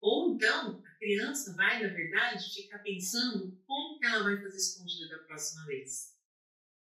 Ou 0.00 0.34
então, 0.34 0.82
a 0.84 0.94
criança 0.98 1.54
vai, 1.54 1.82
na 1.82 1.92
verdade, 1.92 2.54
ficar 2.54 2.78
pensando 2.78 3.60
como 3.66 3.98
que 3.98 4.06
ela 4.06 4.22
vai 4.24 4.40
fazer 4.40 4.56
escondida 4.56 5.08
da 5.08 5.24
próxima 5.24 5.66
vez. 5.66 6.18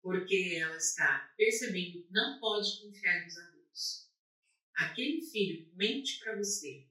Porque 0.02 0.58
ela 0.60 0.78
está 0.78 1.34
percebendo 1.38 2.04
que 2.04 2.12
não 2.12 2.40
pode 2.40 2.82
confiar 2.82 3.24
nos 3.24 3.38
adultos. 3.38 4.10
Aquele 4.76 5.22
filho 5.22 5.72
mente 5.76 6.20
para 6.20 6.36
você, 6.36 6.88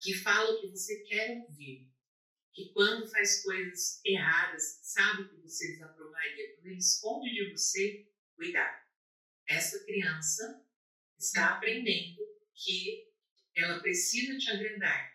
que 0.00 0.14
fala 0.14 0.52
o 0.52 0.60
que 0.60 0.68
você 0.68 1.02
quer 1.04 1.44
ouvir, 1.48 1.90
que 2.52 2.70
quando 2.72 3.08
faz 3.08 3.42
coisas 3.42 4.00
erradas, 4.04 4.80
sabe 4.82 5.28
que 5.28 5.36
você 5.36 5.72
desaprovaria, 5.72 6.54
quando 6.54 6.66
ele 6.66 6.76
esconde 6.76 7.30
de 7.30 7.50
você, 7.50 8.06
cuidado. 8.36 8.82
Essa 9.46 9.82
criança 9.84 10.64
está 11.18 11.56
aprendendo 11.56 12.20
que 12.54 13.10
ela 13.54 13.80
precisa 13.80 14.36
te 14.38 14.50
agradar, 14.50 15.11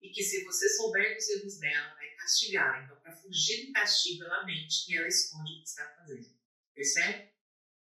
e 0.00 0.10
que 0.10 0.22
se 0.22 0.44
você 0.44 0.68
souber 0.68 1.14
dos 1.14 1.28
erros 1.28 1.58
dela, 1.58 1.94
vai 1.94 2.08
castigá-la. 2.10 2.84
Então, 2.84 3.00
para 3.00 3.16
fugir 3.16 3.66
do 3.66 3.72
castigo, 3.72 4.24
ela 4.24 4.44
mente 4.44 4.90
e 4.90 4.96
ela 4.96 5.08
esconde 5.08 5.52
o 5.52 5.56
que 5.58 5.68
está 5.68 5.86
fazendo. 5.96 6.38
Percebe? 6.74 7.32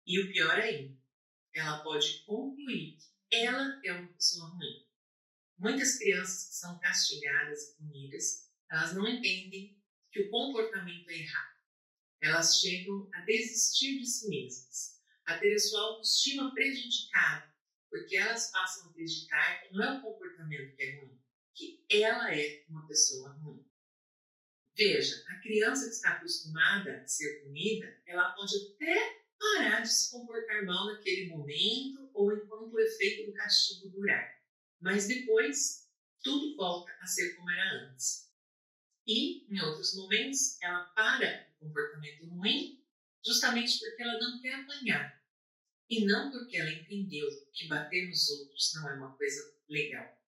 E 0.06 0.20
o 0.20 0.32
pior 0.32 0.60
ainda, 0.60 0.98
ela 1.54 1.84
pode 1.84 2.24
concluir 2.26 2.98
que 3.30 3.36
ela 3.36 3.80
é 3.84 3.94
uma 3.94 4.14
pessoa 4.14 4.50
ruim. 4.50 4.88
Muitas 5.58 5.98
crianças 5.98 6.50
que 6.50 6.56
são 6.56 6.80
castigadas 6.80 7.62
e 7.62 7.78
punidas, 7.78 8.50
elas 8.72 8.96
não 8.96 9.08
entendem 9.08 9.80
que 10.12 10.22
o 10.22 10.30
comportamento 10.30 11.10
é 11.10 11.20
errado. 11.20 11.62
Elas 12.22 12.60
chegam 12.60 13.10
a 13.14 13.22
desistir 13.22 14.00
de 14.00 14.06
si 14.06 14.28
mesmas, 14.28 15.00
a 15.26 15.38
ter 15.38 15.54
a 15.54 15.60
sua 15.60 15.82
autoestima 15.82 16.54
prejudicada, 16.54 17.54
porque 17.90 18.16
elas 18.16 18.50
passam 18.52 18.88
a 18.88 18.90
acreditar 18.90 19.62
que 19.62 19.74
não 19.74 19.84
é 19.84 19.98
o 19.98 20.02
comportamento 20.02 20.76
que 20.76 20.84
é 20.84 21.00
ruim, 21.00 21.22
que 21.54 21.86
ela 21.90 22.34
é 22.36 22.66
uma 22.70 22.88
pessoa 22.88 23.30
ruim. 23.30 23.66
Veja, 24.76 25.24
a 25.28 25.40
criança 25.42 25.86
que 25.86 25.96
está 25.96 26.14
acostumada 26.14 27.02
a 27.02 27.08
ser 27.08 27.44
punida, 27.44 28.02
ela 28.06 28.32
pode 28.32 28.56
até 28.74 29.22
parar 29.38 29.82
de 29.82 29.92
se 29.92 30.12
comportar 30.12 30.66
mal 30.66 30.88
naquele 30.88 31.28
momento 31.28 32.10
ou 32.14 32.34
enquanto 32.34 32.74
o 32.74 32.80
efeito 32.80 33.30
do 33.30 33.34
castigo 33.34 33.90
durar. 33.90 34.40
Mas 34.80 35.08
depois, 35.08 35.90
tudo 36.24 36.56
volta 36.56 36.92
a 37.02 37.06
ser 37.06 37.36
como 37.36 37.50
era 37.50 37.90
antes. 37.90 38.32
E, 39.06 39.46
em 39.54 39.60
outros 39.62 39.96
momentos, 39.96 40.62
ela 40.62 40.86
para 40.96 41.48
o 41.60 41.66
comportamento 41.66 42.26
ruim 42.28 42.82
justamente 43.26 43.80
porque 43.80 44.02
ela 44.02 44.20
não 44.20 44.42
quer 44.42 44.54
apanhar. 44.56 45.22
E 45.90 46.06
não 46.06 46.32
porque 46.32 46.58
ela 46.58 46.72
entendeu 46.72 47.28
que 47.54 47.68
bater 47.68 48.08
nos 48.08 48.30
outros 48.30 48.74
não 48.76 48.90
é 48.90 48.94
uma 48.96 49.16
coisa 49.18 49.56
legal. 49.68 50.21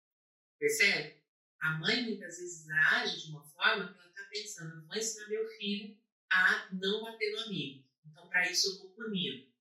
Percebe? 0.64 1.22
A 1.60 1.78
mãe 1.78 2.04
muitas 2.04 2.38
vezes 2.38 2.70
age 2.70 3.26
de 3.26 3.32
uma 3.32 3.44
forma 3.44 3.92
que 3.92 4.00
ela 4.00 4.08
está 4.08 4.24
pensando: 4.32 4.88
vou 4.88 4.96
ensinar 4.96 5.28
meu 5.28 5.46
filho 5.58 6.02
a 6.32 6.70
não 6.72 7.04
bater 7.04 7.34
no 7.34 7.40
amigo. 7.42 7.86
Então, 8.06 8.30
para 8.30 8.50
isso, 8.50 8.70
eu 8.70 8.78
vou 8.80 8.92
punir. 8.92 9.54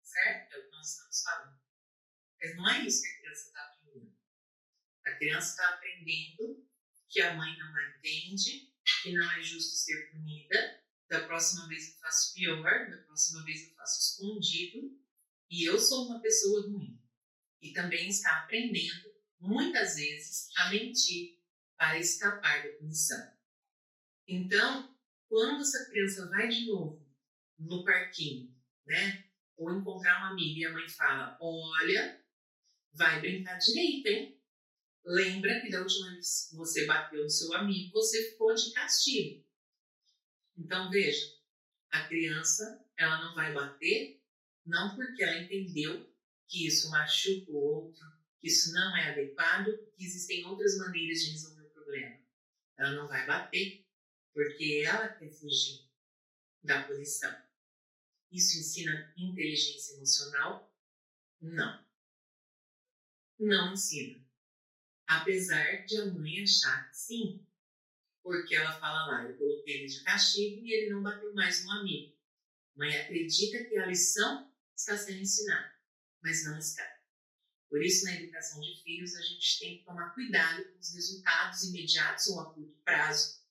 Certo? 0.00 0.52
É 0.52 0.58
o 0.60 0.62
que 0.62 0.70
nós 0.70 0.88
estamos 0.88 1.22
falando. 1.22 1.60
Mas 2.40 2.56
não 2.56 2.70
é 2.70 2.86
isso 2.86 3.02
que 3.02 3.08
a 3.08 3.18
criança 3.18 3.46
está 3.48 3.64
aprendendo. 3.64 4.16
A 5.04 5.10
criança 5.16 5.50
está 5.50 5.68
aprendendo 5.70 6.68
que 7.08 7.20
a 7.20 7.34
mãe 7.34 7.58
não 7.58 7.74
a 7.74 7.88
entende, 7.88 8.72
que 9.02 9.12
não 9.12 9.32
é 9.32 9.42
justo 9.42 9.74
ser 9.74 10.12
punida. 10.12 10.84
Da 11.08 11.26
próxima 11.26 11.66
vez 11.66 11.88
eu 11.88 11.98
faço 11.98 12.32
pior, 12.32 12.90
da 12.90 12.98
próxima 12.98 13.44
vez 13.44 13.66
eu 13.66 13.74
faço 13.74 14.00
escondido. 14.00 15.02
E 15.50 15.64
eu 15.64 15.80
sou 15.80 16.06
uma 16.06 16.22
pessoa 16.22 16.62
ruim. 16.70 17.02
E 17.60 17.72
também 17.72 18.08
está 18.08 18.44
aprendendo, 18.44 19.13
muitas 19.44 19.96
vezes, 19.96 20.48
a 20.56 20.70
mentir 20.70 21.38
para 21.76 21.98
escapar 21.98 22.62
da 22.62 22.72
punição. 22.78 23.32
Então, 24.26 24.96
quando 25.28 25.60
essa 25.60 25.84
criança 25.90 26.28
vai 26.28 26.48
de 26.48 26.66
novo 26.66 27.04
no 27.58 27.84
parquinho, 27.84 28.54
né? 28.86 29.24
Ou 29.56 29.72
encontrar 29.72 30.22
um 30.22 30.32
amigo 30.32 30.58
e 30.58 30.66
a 30.66 30.72
mãe 30.72 30.88
fala: 30.88 31.36
Olha, 31.40 32.20
vai 32.92 33.20
brincar 33.20 33.58
direito, 33.58 34.06
hein? 34.06 34.40
Lembra 35.04 35.60
que 35.60 35.70
da 35.70 35.82
última 35.82 36.10
vez 36.12 36.48
que 36.48 36.56
você 36.56 36.86
bateu 36.86 37.22
no 37.22 37.30
seu 37.30 37.52
amigo, 37.54 37.92
você 37.92 38.30
ficou 38.30 38.54
de 38.54 38.72
castigo. 38.72 39.44
Então, 40.56 40.90
veja, 40.90 41.34
a 41.90 42.08
criança, 42.08 42.82
ela 42.96 43.22
não 43.22 43.34
vai 43.34 43.52
bater, 43.52 44.22
não 44.64 44.96
porque 44.96 45.22
ela 45.22 45.42
entendeu 45.42 46.10
que 46.48 46.66
isso 46.66 46.90
machuca 46.90 47.50
o 47.50 47.56
outro, 47.56 48.13
que 48.44 48.48
isso 48.48 48.74
não 48.74 48.94
é 48.94 49.10
adequado, 49.10 49.74
que 49.96 50.04
existem 50.04 50.44
outras 50.44 50.76
maneiras 50.76 51.22
de 51.22 51.30
resolver 51.30 51.62
o 51.62 51.70
problema. 51.70 52.20
Ela 52.76 52.92
não 52.92 53.08
vai 53.08 53.26
bater 53.26 53.88
porque 54.34 54.84
ela 54.86 55.08
quer 55.08 55.30
fugir 55.30 55.88
da 56.62 56.82
punição. 56.82 57.34
Isso 58.30 58.58
ensina 58.58 59.14
inteligência 59.16 59.94
emocional? 59.94 60.70
Não. 61.40 61.86
Não 63.38 63.72
ensina. 63.72 64.22
Apesar 65.06 65.86
de 65.86 65.96
a 65.96 66.06
mãe 66.12 66.42
achar 66.42 66.90
que 66.90 66.98
sim. 66.98 67.46
Porque 68.22 68.54
ela 68.54 68.78
fala 68.78 69.06
lá, 69.06 69.24
eu 69.24 69.38
coloquei 69.38 69.74
ele 69.74 69.86
de 69.86 70.04
castigo 70.04 70.66
e 70.66 70.70
ele 70.70 70.90
não 70.90 71.02
bateu 71.02 71.32
mais 71.32 71.64
no 71.64 71.72
amigo. 71.72 72.14
Mãe 72.76 72.94
acredita 72.94 73.64
que 73.64 73.78
a 73.78 73.86
lição 73.86 74.52
está 74.76 74.98
sendo 74.98 75.20
ensinada, 75.20 75.74
mas 76.22 76.44
não 76.44 76.58
está. 76.58 76.93
Por 77.74 77.82
isso, 77.82 78.04
na 78.04 78.14
educação 78.14 78.60
de 78.60 78.80
filhos, 78.84 79.16
a 79.16 79.20
gente 79.20 79.58
tem 79.58 79.78
que 79.78 79.84
tomar 79.84 80.14
cuidado 80.14 80.62
com 80.62 80.78
os 80.78 80.94
resultados 80.94 81.64
imediatos 81.64 82.28
ou 82.28 82.38
a 82.38 82.54
curto 82.54 82.78
prazo, 82.84 83.42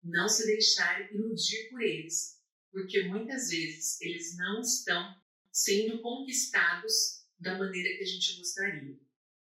não 0.00 0.28
se 0.28 0.46
deixar 0.46 1.12
iludir 1.12 1.70
por 1.70 1.82
eles, 1.82 2.40
porque 2.70 3.02
muitas 3.02 3.50
vezes 3.50 4.00
eles 4.00 4.36
não 4.36 4.60
estão 4.60 5.20
sendo 5.50 6.00
conquistados 6.02 7.26
da 7.40 7.58
maneira 7.58 7.96
que 7.96 8.04
a 8.04 8.06
gente 8.06 8.36
gostaria. 8.36 8.96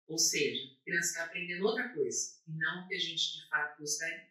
Ou 0.06 0.16
seja, 0.16 0.72
a 0.80 0.82
criança 0.82 1.08
está 1.10 1.24
aprendendo 1.24 1.66
outra 1.66 1.90
coisa 1.90 2.40
e 2.48 2.52
não 2.52 2.86
o 2.86 2.88
que 2.88 2.94
a 2.94 2.98
gente 2.98 3.36
de 3.36 3.48
fato 3.50 3.80
gostaria. 3.80 4.30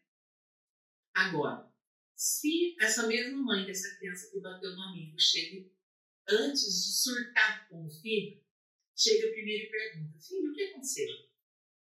Agora, 1.13 1.71
se 2.15 2.75
essa 2.81 3.05
mesma 3.05 3.37
mãe 3.37 3.67
dessa 3.67 3.95
criança 3.97 4.31
que 4.31 4.39
bateu 4.39 4.75
no 4.75 4.81
amigo 4.81 5.19
chega 5.19 5.69
antes 6.27 6.63
de 6.63 6.91
surtar 6.91 7.69
com 7.69 7.85
o 7.85 7.89
filho, 8.01 8.40
chega 9.01 9.31
primeiro 9.31 9.65
e 9.65 9.69
pergunta: 9.69 10.19
Filho, 10.19 10.51
o 10.51 10.53
que 10.53 10.63
aconteceu? 10.63 11.07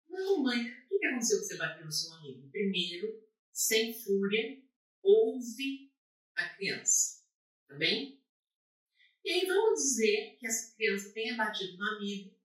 Não, 0.08 0.42
mãe, 0.42 0.58
o 0.90 0.98
que 0.98 1.06
aconteceu 1.06 1.38
que 1.38 1.44
você 1.44 1.56
bateu 1.56 1.84
no 1.84 1.92
seu 1.92 2.12
amigo? 2.14 2.50
Primeiro, 2.50 3.26
sem 3.52 3.92
fúria, 3.92 4.62
ouve 5.02 5.92
a 6.36 6.48
criança, 6.50 7.24
tá 7.68 7.74
bem? 7.76 8.22
E 9.24 9.30
aí 9.30 9.46
vamos 9.46 9.80
dizer 9.80 10.36
que 10.38 10.46
essa 10.46 10.74
criança 10.76 11.12
tenha 11.12 11.36
batido 11.36 11.76
no 11.76 11.84
amigo 11.96 12.42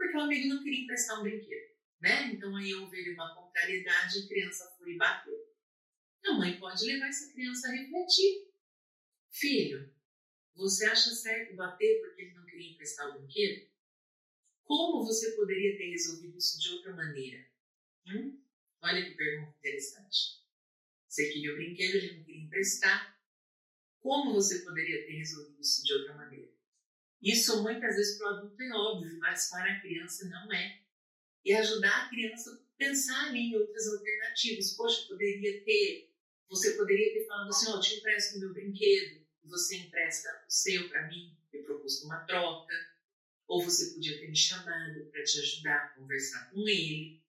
porque 0.00 0.16
o 0.16 0.20
amigo 0.20 0.48
não 0.48 0.62
queria 0.62 0.84
emprestar 0.84 1.20
um 1.20 1.24
brinquedo, 1.24 1.76
né? 2.00 2.32
Então 2.32 2.56
aí 2.56 2.74
houve 2.74 3.12
uma 3.12 3.34
contrariedade 3.34 4.18
e 4.18 4.24
a 4.24 4.28
criança 4.28 4.74
foi 4.78 4.94
e 4.94 4.96
bateu. 4.96 5.38
A 6.24 6.32
mãe 6.32 6.58
pode 6.58 6.86
levar 6.86 7.08
essa 7.08 7.30
criança 7.32 7.68
a 7.68 7.72
refletir. 7.72 8.50
Filho, 9.30 9.94
você 10.54 10.86
acha 10.86 11.10
certo 11.10 11.54
bater 11.54 12.00
porque 12.00 12.22
ele 12.22 12.34
não 12.34 12.46
queria 12.46 12.72
emprestar 12.72 13.10
o 13.10 13.18
brinquedo? 13.18 13.69
Como 14.70 15.04
você 15.04 15.32
poderia 15.32 15.76
ter 15.76 15.90
resolvido 15.90 16.38
isso 16.38 16.60
de 16.60 16.70
outra 16.74 16.94
maneira? 16.94 17.44
Hum? 18.06 18.40
Olha 18.80 19.04
que 19.04 19.16
pergunta 19.16 19.58
interessante. 19.58 20.44
Você 21.08 21.28
queria 21.32 21.52
o 21.52 21.56
brinquedo, 21.56 21.96
ele 21.96 22.18
não 22.18 22.24
queria 22.24 22.44
emprestar. 22.44 23.20
Como 23.98 24.32
você 24.32 24.60
poderia 24.60 25.04
ter 25.04 25.14
resolvido 25.14 25.60
isso 25.60 25.82
de 25.82 25.92
outra 25.92 26.14
maneira? 26.14 26.52
Isso 27.20 27.64
muitas 27.64 27.96
vezes 27.96 28.16
para 28.16 28.28
o 28.28 28.36
adulto 28.36 28.62
é 28.62 28.72
óbvio, 28.72 29.18
mas 29.18 29.50
para 29.50 29.72
a 29.72 29.80
criança 29.80 30.28
não 30.28 30.52
é. 30.52 30.80
E 31.44 31.52
ajudar 31.52 32.06
a 32.06 32.08
criança 32.08 32.52
a 32.52 32.78
pensar 32.78 33.34
em 33.34 33.56
outras 33.56 33.88
alternativas. 33.88 34.76
Poxa, 34.76 35.04
poderia 35.08 35.64
ter, 35.64 36.14
você 36.48 36.76
poderia 36.76 37.12
ter 37.12 37.26
falado 37.26 37.48
assim, 37.48 37.72
ó, 37.72 37.76
oh, 37.76 37.80
te 37.80 37.96
empresto 37.96 38.36
o 38.36 38.40
meu 38.40 38.52
brinquedo, 38.52 39.26
você 39.42 39.78
empresta 39.78 40.28
o 40.46 40.52
seu 40.52 40.88
para 40.88 41.08
mim, 41.08 41.36
eu 41.52 41.64
proposto 41.64 42.04
uma 42.04 42.24
troca. 42.24 42.89
Ou 43.50 43.62
você 43.64 43.92
podia 43.94 44.16
ter 44.16 44.28
me 44.28 44.36
chamado 44.36 45.10
para 45.10 45.24
te 45.24 45.40
ajudar 45.40 45.76
a 45.76 45.88
conversar 45.88 46.50
com 46.52 46.68
ele. 46.68 47.20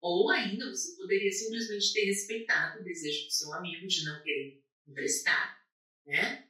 Ou 0.00 0.30
ainda 0.30 0.70
você 0.70 0.96
poderia 0.96 1.32
simplesmente 1.32 1.92
ter 1.92 2.04
respeitado 2.04 2.80
o 2.80 2.84
desejo 2.84 3.26
do 3.26 3.32
seu 3.32 3.52
amigo 3.52 3.84
de 3.86 4.04
não 4.04 4.22
querer 4.22 4.62
emprestar 4.86 5.66
né? 6.06 6.48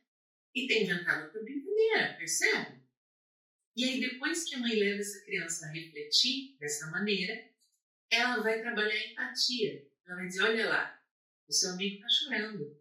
E 0.55 0.67
tem 0.67 0.85
inventado 0.85 1.25
outra 1.25 1.43
brincadeira, 1.43 2.15
percebe? 2.19 2.83
E 3.75 3.85
aí, 3.85 4.01
depois 4.01 4.45
que 4.45 4.55
a 4.55 4.59
mãe 4.59 4.75
leva 4.75 5.01
essa 5.01 5.25
criança 5.25 5.67
a 5.67 5.73
refletir 5.73 6.57
dessa 6.59 6.91
maneira, 6.91 7.51
ela 8.11 8.43
vai 8.43 8.61
trabalhar 8.61 8.95
a 8.95 9.07
empatia. 9.07 9.87
Ela 10.07 10.17
vai 10.17 10.27
dizer: 10.27 10.43
olha 10.43 10.69
lá, 10.69 11.03
o 11.49 11.53
seu 11.53 11.71
amigo 11.71 11.97
está 11.97 12.09
chorando. 12.09 12.79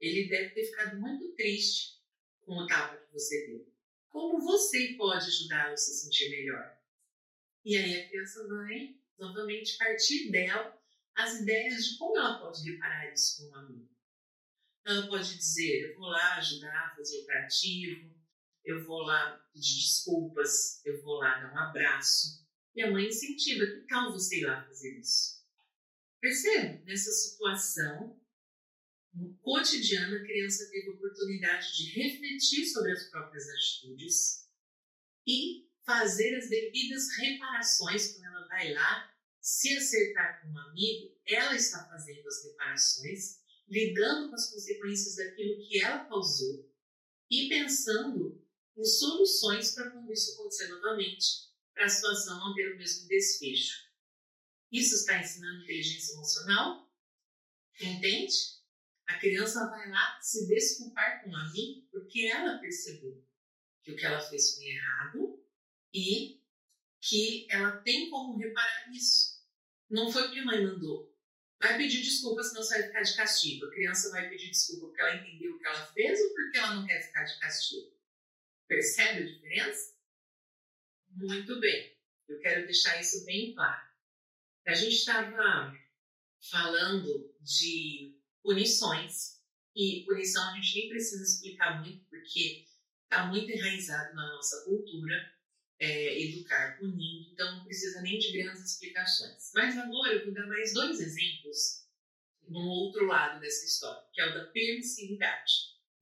Ele 0.00 0.28
deve 0.28 0.50
ter 0.50 0.64
ficado 0.66 1.00
muito 1.00 1.32
triste 1.34 2.00
com 2.40 2.54
o 2.54 2.66
tapa 2.66 2.96
que 2.96 3.12
você 3.12 3.46
deu. 3.46 3.75
Como 4.16 4.40
você 4.40 4.94
pode 4.96 5.26
ajudá-lo 5.26 5.74
a 5.74 5.76
se 5.76 5.92
sentir 5.92 6.30
melhor? 6.30 6.74
E 7.62 7.76
aí 7.76 8.00
a 8.00 8.08
criança 8.08 8.48
vai 8.48 8.96
novamente 9.18 9.76
partir 9.76 10.30
dela 10.30 10.74
as 11.14 11.40
ideias 11.40 11.84
de 11.84 11.98
como 11.98 12.16
ela 12.16 12.38
pode 12.38 12.62
reparar 12.62 13.12
isso 13.12 13.36
com 13.36 13.50
o 13.50 13.54
amigo. 13.56 13.94
Ela 14.86 15.06
pode 15.06 15.36
dizer: 15.36 15.90
eu 15.90 15.98
vou 15.98 16.08
lá 16.08 16.36
ajudar 16.38 16.86
a 16.86 16.96
fazer 16.96 17.18
o 17.18 17.22
operativo, 17.24 18.18
eu 18.64 18.82
vou 18.86 19.02
lá 19.02 19.36
pedir 19.52 19.82
desculpas, 19.82 20.80
eu 20.86 20.98
vou 21.02 21.18
lá 21.18 21.38
dar 21.38 21.52
um 21.52 21.58
abraço. 21.58 22.42
E 22.74 22.82
a 22.82 22.90
mãe 22.90 23.08
incentiva: 23.08 23.66
que 23.66 23.86
tal 23.86 24.14
você 24.14 24.40
ir 24.40 24.46
lá 24.46 24.64
fazer 24.64 24.98
isso? 24.98 25.44
Percebe? 26.22 26.82
Nessa 26.86 27.10
situação 27.10 28.18
cotidiana, 29.42 30.16
a 30.16 30.24
criança 30.24 30.68
teve 30.70 30.90
oportunidade 30.90 31.76
de 31.76 32.00
refletir 32.00 32.66
sobre 32.66 32.92
as 32.92 33.04
próprias 33.10 33.48
atitudes 33.48 34.46
e 35.26 35.66
fazer 35.84 36.36
as 36.36 36.48
devidas 36.48 37.16
reparações 37.18 38.12
quando 38.12 38.24
ela 38.24 38.48
vai 38.48 38.72
lá 38.72 39.16
se 39.40 39.76
acertar 39.76 40.42
com 40.42 40.48
um 40.48 40.58
amigo, 40.58 41.16
ela 41.24 41.54
está 41.54 41.84
fazendo 41.88 42.26
as 42.26 42.44
reparações 42.44 43.40
lidando 43.68 44.28
com 44.28 44.34
as 44.34 44.50
consequências 44.50 45.16
daquilo 45.16 45.66
que 45.66 45.80
ela 45.80 46.04
causou 46.04 46.68
e 47.30 47.48
pensando 47.48 48.44
em 48.76 48.84
soluções 48.84 49.72
para 49.72 49.90
quando 49.90 50.12
isso 50.12 50.34
acontecer 50.34 50.68
novamente, 50.68 51.26
para 51.72 51.84
a 51.84 51.88
situação 51.88 52.38
não 52.38 52.54
ter 52.54 52.74
o 52.74 52.76
mesmo 52.76 53.08
desfecho. 53.08 53.86
Isso 54.70 54.96
está 54.96 55.20
ensinando 55.20 55.62
inteligência 55.62 56.14
emocional? 56.14 56.92
Entende? 57.80 58.55
A 59.06 59.18
criança 59.18 59.68
vai 59.68 59.88
lá 59.88 60.18
se 60.20 60.46
desculpar 60.46 61.22
com 61.22 61.34
a 61.34 61.52
mim 61.52 61.86
porque 61.90 62.26
ela 62.26 62.58
percebeu 62.58 63.24
que 63.82 63.92
o 63.92 63.96
que 63.96 64.04
ela 64.04 64.20
fez 64.20 64.56
foi 64.56 64.66
errado 64.66 65.44
e 65.94 66.42
que 67.00 67.46
ela 67.50 67.76
tem 67.82 68.10
como 68.10 68.36
reparar 68.36 68.90
isso. 68.92 69.36
Não 69.88 70.10
foi 70.10 70.24
porque 70.24 70.40
a 70.40 70.44
mãe 70.44 70.64
mandou. 70.64 71.14
Vai 71.60 71.78
pedir 71.78 72.02
desculpa, 72.02 72.42
senão 72.42 72.62
você 72.62 72.78
vai 72.78 72.88
ficar 72.88 73.02
de 73.02 73.16
castigo. 73.16 73.66
A 73.66 73.70
criança 73.70 74.10
vai 74.10 74.28
pedir 74.28 74.50
desculpa 74.50 74.86
porque 74.86 75.00
ela 75.00 75.16
entendeu 75.16 75.54
o 75.54 75.58
que 75.58 75.66
ela 75.66 75.86
fez 75.86 76.20
ou 76.20 76.34
porque 76.34 76.58
ela 76.58 76.74
não 76.74 76.86
quer 76.86 77.00
ficar 77.00 77.24
de 77.24 77.38
castigo. 77.38 77.96
Percebe 78.66 79.22
a 79.22 79.26
diferença? 79.26 79.96
Muito 81.10 81.60
bem. 81.60 81.96
Eu 82.28 82.40
quero 82.40 82.66
deixar 82.66 83.00
isso 83.00 83.24
bem 83.24 83.54
claro. 83.54 83.86
A 84.66 84.74
gente 84.74 84.96
estava 84.96 85.72
falando 86.50 87.34
de 87.40 88.15
punições, 88.46 89.36
e 89.74 90.04
punição 90.06 90.42
a 90.48 90.54
gente 90.54 90.74
nem 90.74 90.88
precisa 90.88 91.22
explicar 91.22 91.82
muito, 91.82 92.02
porque 92.08 92.64
está 93.02 93.26
muito 93.26 93.50
enraizado 93.50 94.14
na 94.14 94.26
nossa 94.34 94.64
cultura 94.64 95.34
é, 95.78 96.22
educar 96.22 96.78
punindo, 96.78 97.30
então 97.32 97.56
não 97.56 97.64
precisa 97.64 98.00
nem 98.00 98.18
de 98.18 98.32
grandes 98.32 98.64
explicações. 98.64 99.50
Mas 99.54 99.76
agora 99.76 100.14
eu 100.14 100.24
vou 100.24 100.32
dar 100.32 100.46
mais 100.46 100.72
dois 100.72 100.98
exemplos 101.00 101.86
no 102.48 102.60
outro 102.60 103.04
lado 103.06 103.40
dessa 103.40 103.66
história, 103.66 104.02
que 104.14 104.20
é 104.20 104.30
o 104.30 104.34
da 104.34 104.46
permissividade. 104.46 105.52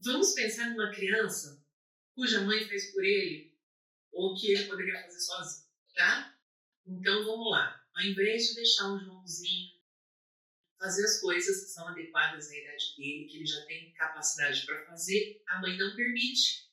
Vamos 0.01 0.35
pensar 0.35 0.71
numa 0.71 0.93
criança 0.93 1.65
cuja 2.15 2.43
mãe 2.43 2.69
fez 2.69 2.93
por 2.93 3.03
ele 3.03 3.59
ou 4.13 4.37
que 4.37 4.53
ele 4.53 4.67
poderia 4.67 5.03
fazer 5.03 5.19
sozinho, 5.19 5.67
tá? 5.97 6.39
Então 6.87 7.25
vamos 7.25 7.51
lá. 7.51 7.83
Ao 7.97 8.05
invés 8.05 8.49
de 8.49 8.55
deixar 8.57 8.93
o 8.93 9.01
Joãozinho 9.01 9.74
fazer 10.79 11.05
as 11.05 11.21
coisas 11.21 11.65
que 11.65 11.71
são 11.71 11.89
adequadas 11.89 12.51
à 12.51 12.57
idade 12.57 12.95
dele, 12.97 13.27
que 13.27 13.37
ele 13.37 13.47
já 13.47 13.65
tem 13.67 13.93
capacidade 13.93 14.67
para 14.67 14.85
fazer, 14.87 15.43
a 15.49 15.61
mãe 15.61 15.77
não 15.77 15.95
permite. 15.95 16.65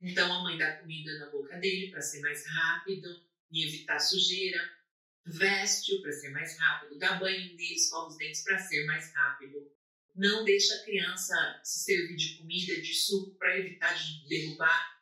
Então 0.00 0.32
a 0.32 0.42
mãe 0.42 0.56
dá 0.56 0.76
comida 0.76 1.18
na 1.18 1.30
boca 1.30 1.56
dele 1.58 1.90
para 1.90 2.00
ser 2.00 2.20
mais 2.20 2.46
rápido 2.46 3.08
e 3.50 3.66
evitar 3.66 3.98
sujeira, 3.98 4.58
veste-o 5.26 6.00
para 6.02 6.12
ser 6.12 6.30
mais 6.30 6.58
rápido, 6.58 6.98
dá 6.98 7.14
banho 7.14 7.56
nele, 7.56 7.74
escova 7.74 8.08
os 8.08 8.16
dentes 8.16 8.42
para 8.42 8.58
ser 8.58 8.84
mais 8.86 9.12
rápido. 9.12 9.70
Não 10.14 10.44
deixa 10.44 10.74
a 10.74 10.84
criança 10.84 11.60
se 11.62 11.84
servir 11.84 12.16
de 12.16 12.38
comida, 12.38 12.80
de 12.80 12.94
suco 12.94 13.36
para 13.38 13.58
evitar 13.58 13.94
de 13.94 14.28
derrubar. 14.28 14.98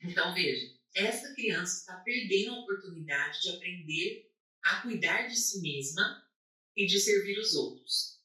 Então 0.00 0.34
veja, 0.34 0.74
essa 0.94 1.34
criança 1.34 1.80
está 1.80 1.96
perdendo 2.00 2.52
a 2.52 2.60
oportunidade 2.60 3.42
de 3.42 3.50
aprender 3.50 4.32
a 4.62 4.82
cuidar 4.82 5.28
de 5.28 5.36
si 5.36 5.60
mesma 5.60 6.25
e 6.76 6.86
de 6.86 7.00
servir 7.00 7.38
os 7.38 7.54
outros. 7.54 8.20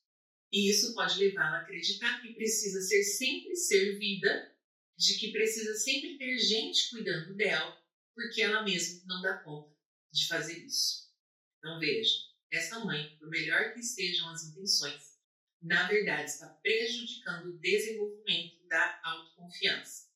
E 0.52 0.70
isso 0.70 0.94
pode 0.94 1.18
levá-la 1.18 1.60
a 1.60 1.62
acreditar 1.62 2.22
que 2.22 2.34
precisa 2.34 2.82
ser 2.82 3.04
sempre 3.04 3.56
servida, 3.56 4.54
de 4.98 5.18
que 5.18 5.32
precisa 5.32 5.74
sempre 5.76 6.18
ter 6.18 6.38
gente 6.38 6.90
cuidando 6.90 7.34
dela, 7.36 7.82
porque 8.14 8.42
ela 8.42 8.64
mesma 8.64 9.02
não 9.06 9.22
dá 9.22 9.38
conta 9.38 9.74
de 10.12 10.28
fazer 10.28 10.58
isso. 10.66 11.10
Então 11.58 11.80
veja, 11.80 12.12
essa 12.52 12.80
mãe, 12.84 13.16
por 13.18 13.30
melhor 13.30 13.74
que 13.74 13.80
estejam 13.80 14.30
as 14.30 14.44
intenções, 14.44 15.18
na 15.62 15.88
verdade 15.88 16.30
está 16.30 16.48
prejudicando 16.48 17.46
o 17.46 17.60
desenvolvimento 17.60 18.68
da 18.68 19.00
autoconfiança. 19.04 20.10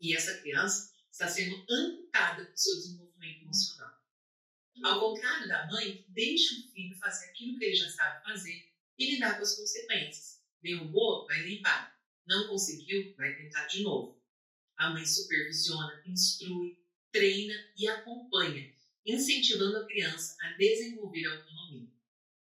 E 0.00 0.14
essa 0.14 0.38
criança 0.38 0.94
está 1.10 1.26
sendo 1.26 1.64
amputada 1.68 2.44
do 2.44 2.56
seu 2.56 2.76
desenvolvimento 2.76 3.42
emocional. 3.42 4.05
Ao 4.82 5.00
contrário 5.00 5.48
da 5.48 5.66
mãe, 5.66 6.02
que 6.02 6.10
deixa 6.10 6.54
o 6.54 6.72
filho 6.72 6.96
fazer 6.98 7.26
aquilo 7.26 7.58
que 7.58 7.64
ele 7.64 7.76
já 7.76 7.88
sabe 7.90 8.24
fazer 8.24 8.72
e 8.98 9.14
lidar 9.14 9.36
com 9.36 9.42
as 9.42 9.56
consequências. 9.56 10.42
Derrubou, 10.62 11.26
vai 11.26 11.40
limpar. 11.42 11.96
Não 12.26 12.48
conseguiu, 12.48 13.14
vai 13.16 13.34
tentar 13.34 13.66
de 13.66 13.82
novo. 13.82 14.20
A 14.76 14.90
mãe 14.90 15.06
supervisiona, 15.06 16.02
instrui, 16.06 16.78
treina 17.10 17.54
e 17.76 17.88
acompanha, 17.88 18.74
incentivando 19.06 19.78
a 19.78 19.86
criança 19.86 20.36
a 20.40 20.52
desenvolver 20.52 21.26
a 21.26 21.34
autonomia. 21.36 21.88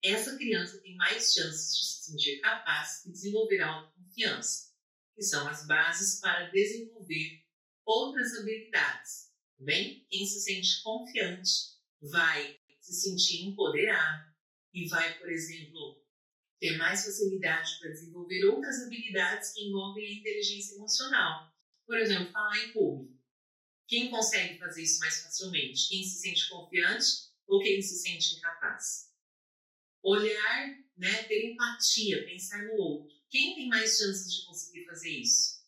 Essa 0.03 0.37
criança 0.37 0.79
tem 0.79 0.95
mais 0.95 1.33
chances 1.33 1.75
de 1.75 1.85
se 1.85 2.11
sentir 2.11 2.39
capaz 2.39 3.05
e 3.05 3.11
desenvolver 3.11 3.61
a 3.61 3.67
autoconfiança, 3.67 4.71
que 5.15 5.23
são 5.23 5.47
as 5.47 5.65
bases 5.65 6.19
para 6.19 6.49
desenvolver 6.49 7.43
outras 7.85 8.33
habilidades. 8.37 9.29
Bem, 9.57 10.05
quem 10.09 10.25
se 10.25 10.39
sente 10.41 10.81
confiante 10.83 11.78
vai 12.01 12.59
se 12.79 12.93
sentir 12.93 13.45
empoderado 13.45 14.29
e 14.73 14.87
vai, 14.87 15.17
por 15.17 15.29
exemplo, 15.29 16.01
ter 16.59 16.77
mais 16.77 17.05
facilidade 17.05 17.79
para 17.79 17.89
desenvolver 17.89 18.45
outras 18.45 18.83
habilidades 18.83 19.53
que 19.53 19.67
envolvem 19.67 20.05
a 20.05 20.19
inteligência 20.19 20.75
emocional. 20.75 21.53
Por 21.85 21.97
exemplo, 21.97 22.31
falar 22.31 22.57
em 22.65 22.71
público. 22.71 23.17
Quem 23.87 24.11
consegue 24.11 24.59
fazer 24.59 24.83
isso 24.83 24.99
mais 24.99 25.21
facilmente? 25.21 25.89
Quem 25.89 26.03
se 26.03 26.19
sente 26.19 26.49
confiante 26.49 27.29
ou 27.47 27.59
quem 27.59 27.81
se 27.81 27.97
sente 27.97 28.35
incapaz? 28.35 29.09
Olhar, 30.03 30.77
né, 30.95 31.23
ter 31.23 31.51
empatia, 31.51 32.23
pensar 32.25 32.63
no 32.65 32.73
outro. 32.73 33.17
Quem 33.29 33.55
tem 33.55 33.67
mais 33.67 33.97
chances 33.97 34.33
de 34.33 34.45
conseguir 34.45 34.85
fazer 34.85 35.09
isso? 35.09 35.59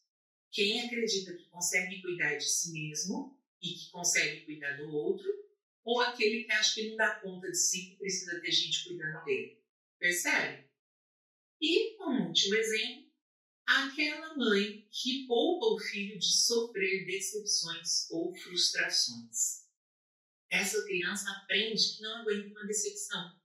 Quem 0.51 0.85
acredita 0.85 1.33
que 1.33 1.45
consegue 1.45 2.01
cuidar 2.01 2.35
de 2.35 2.47
si 2.47 2.71
mesmo 2.71 3.39
e 3.61 3.73
que 3.73 3.89
consegue 3.89 4.45
cuidar 4.45 4.77
do 4.77 4.91
outro 4.91 5.27
ou 5.83 5.99
aquele 5.99 6.43
que 6.43 6.51
acha 6.51 6.75
que 6.75 6.89
não 6.89 6.95
dá 6.95 7.19
conta 7.19 7.49
de 7.49 7.57
si, 7.57 7.89
que 7.89 7.97
precisa 7.97 8.39
ter 8.39 8.51
gente 8.51 8.83
cuidando 8.83 9.23
dele. 9.23 9.61
Percebe? 9.99 10.69
E, 11.59 11.95
como 11.97 12.27
último 12.27 12.55
exemplo, 12.55 13.11
aquela 13.65 14.35
mãe 14.35 14.87
que 14.91 15.25
poupa 15.27 15.67
o 15.67 15.79
filho 15.79 16.17
de 16.17 16.25
sofrer 16.25 17.05
decepções 17.05 18.09
ou 18.09 18.33
frustrações. 18.35 19.61
Essa 20.49 20.83
criança 20.83 21.29
aprende 21.31 21.95
que 21.95 22.01
não 22.01 22.21
aguenta 22.21 22.49
uma 22.49 22.65
decepção. 22.65 23.39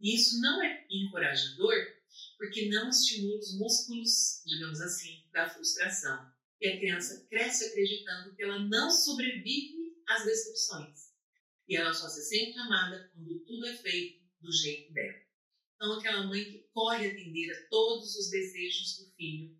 E 0.00 0.14
isso 0.14 0.40
não 0.40 0.62
é 0.62 0.86
encorajador, 0.88 1.74
porque 2.38 2.68
não 2.68 2.88
estimula 2.88 3.38
os 3.38 3.58
músculos, 3.58 4.42
digamos 4.46 4.80
assim, 4.80 5.24
da 5.32 5.50
frustração. 5.50 6.32
E 6.60 6.68
a 6.68 6.78
criança 6.78 7.26
cresce 7.28 7.66
acreditando 7.66 8.34
que 8.34 8.42
ela 8.42 8.60
não 8.60 8.90
sobrevive 8.90 10.00
às 10.06 10.24
decepções 10.24 11.07
e 11.68 11.76
ela 11.76 11.92
só 11.92 12.08
se 12.08 12.22
sente 12.22 12.58
amada 12.58 13.10
quando 13.12 13.40
tudo 13.40 13.66
é 13.66 13.76
feito 13.76 14.24
do 14.40 14.50
jeito 14.50 14.92
dela. 14.92 15.18
Então, 15.76 15.92
aquela 15.98 16.26
mãe 16.26 16.44
que 16.44 16.68
corre 16.72 17.06
atender 17.06 17.52
a 17.52 17.68
todos 17.68 18.16
os 18.16 18.30
desejos 18.30 18.96
do 18.98 19.12
filho, 19.14 19.56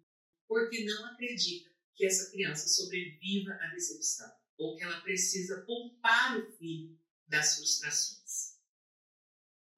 porque 0.49 0.85
não 0.85 1.05
acredita 1.07 1.71
que 1.95 2.07
essa 2.07 2.31
criança 2.31 2.67
sobreviva 2.69 3.53
à 3.53 3.69
decepção, 3.69 4.33
ou 4.57 4.77
que 4.77 4.83
ela 4.83 5.01
precisa 5.03 5.63
poupar 5.63 6.39
o 6.39 6.51
filho 6.57 6.99
das 7.27 7.57
frustrações. 7.57 8.59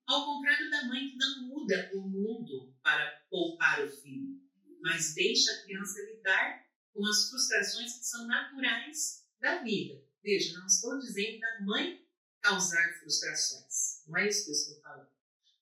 Ao 0.07 0.25
contrário 0.25 0.71
da 0.71 0.85
mãe 0.85 1.11
que 1.11 1.16
não 1.16 1.49
muda 1.49 1.90
o 1.95 2.01
mundo 2.01 2.75
para 2.83 3.11
poupar 3.29 3.85
o 3.85 3.90
filho, 3.90 4.40
mas 4.81 5.14
deixa 5.14 5.53
a 5.53 5.62
criança 5.62 6.01
lidar 6.03 6.66
com 6.93 7.07
as 7.07 7.29
frustrações 7.29 7.99
que 7.99 8.07
são 8.07 8.27
naturais 8.27 9.27
da 9.40 9.62
vida. 9.62 10.03
Veja, 10.23 10.59
não 10.59 10.66
estou 10.66 10.99
dizendo 10.99 11.40
da 11.40 11.61
mãe 11.62 12.05
causar 12.40 12.94
frustrações. 13.00 14.05
Não 14.07 14.18
é 14.18 14.29
isso 14.29 14.44
que 14.44 14.50
eu 14.50 14.55
estou 14.55 14.81
falando. 14.81 15.09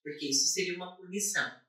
Porque 0.02 0.30
isso 0.30 0.52
seria 0.52 0.76
uma 0.76 0.96
punição. 0.96 1.60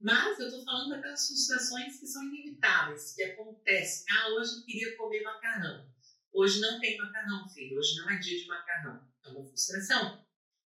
Mas 0.00 0.38
eu 0.38 0.48
estou 0.48 0.64
falando 0.64 0.90
daquelas 0.90 1.26
frustrações 1.26 1.98
que 1.98 2.06
são 2.06 2.22
inevitáveis, 2.24 3.14
que 3.14 3.22
acontecem. 3.22 4.04
Ah, 4.10 4.28
hoje 4.30 4.56
eu 4.56 4.64
queria 4.64 4.96
comer 4.96 5.22
macarrão. 5.22 5.90
Hoje 6.32 6.60
não 6.60 6.78
tem 6.78 6.98
macarrão, 6.98 7.48
filho. 7.48 7.78
Hoje 7.78 7.96
não 7.96 8.10
é 8.10 8.18
dia 8.18 8.38
de 8.38 8.46
macarrão. 8.46 9.08
É 9.24 9.28
uma 9.30 9.44
frustração. 9.46 10.24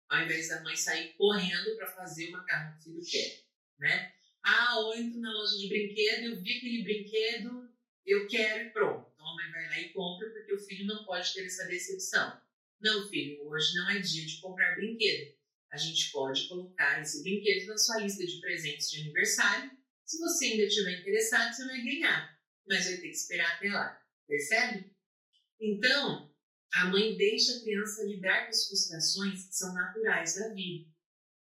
Ao 0.08 0.22
invés 0.22 0.48
da 0.48 0.62
mãe 0.62 0.74
sair 0.74 1.12
correndo 1.14 1.76
para 1.76 1.86
fazer 1.86 2.28
o 2.28 2.32
macarrão 2.32 2.72
que 2.78 2.90
o 2.90 2.94
filho 2.94 3.04
quer. 3.04 3.44
Né? 3.78 4.14
Ah, 4.42 4.78
ou 4.78 4.94
entro 4.94 5.20
na 5.20 5.30
loja 5.30 5.58
de 5.58 5.68
brinquedo, 5.68 6.24
eu 6.24 6.40
vi 6.40 6.56
aquele 6.56 6.82
brinquedo, 6.82 7.70
eu 8.06 8.26
quero 8.26 8.66
e 8.66 8.70
pronto. 8.70 9.10
Então 9.12 9.28
a 9.28 9.34
mãe 9.34 9.50
vai 9.50 9.66
lá 9.68 9.80
e 9.80 9.92
compra 9.92 10.30
porque 10.30 10.54
o 10.54 10.58
filho 10.58 10.86
não 10.86 11.04
pode 11.04 11.32
ter 11.34 11.44
essa 11.44 11.66
decepção. 11.66 12.40
Não, 12.80 13.08
filho, 13.08 13.44
hoje 13.48 13.74
não 13.74 13.90
é 13.90 13.98
dia 13.98 14.24
de 14.24 14.40
comprar 14.40 14.76
brinquedo. 14.76 15.36
A 15.70 15.76
gente 15.76 16.10
pode 16.12 16.48
colocar 16.48 17.00
esse 17.00 17.22
brinquedo 17.22 17.66
na 17.66 17.76
sua 17.76 18.00
lista 18.00 18.24
de 18.24 18.40
presentes 18.40 18.90
de 18.90 19.00
aniversário. 19.00 19.70
Se 20.06 20.18
você 20.18 20.46
ainda 20.46 20.64
estiver 20.64 21.00
interessado, 21.00 21.52
você 21.52 21.66
vai 21.66 21.82
ganhar, 21.82 22.38
mas 22.66 22.84
vai 22.84 22.96
ter 22.96 23.02
que 23.02 23.08
esperar 23.08 23.56
até 23.56 23.68
lá. 23.68 24.00
Percebe? 24.26 24.96
Então, 25.60 26.32
a 26.72 26.86
mãe 26.86 27.16
deixa 27.16 27.56
a 27.56 27.60
criança 27.60 28.04
lidar 28.04 28.44
com 28.44 28.50
as 28.50 28.66
frustrações 28.68 29.48
que 29.48 29.54
são 29.54 29.74
naturais 29.74 30.36
da 30.36 30.54
vida. 30.54 30.88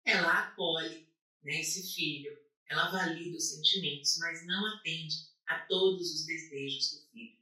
Ela 0.05 0.49
acolhe 0.49 1.09
né, 1.43 1.61
esse 1.61 1.95
filho, 1.95 2.39
ela 2.69 2.91
valida 2.91 3.37
os 3.37 3.51
sentimentos, 3.51 4.17
mas 4.19 4.47
não 4.47 4.67
atende 4.77 5.15
a 5.47 5.61
todos 5.67 6.15
os 6.15 6.27
desejos 6.27 6.93
do 6.93 7.11
filho. 7.11 7.39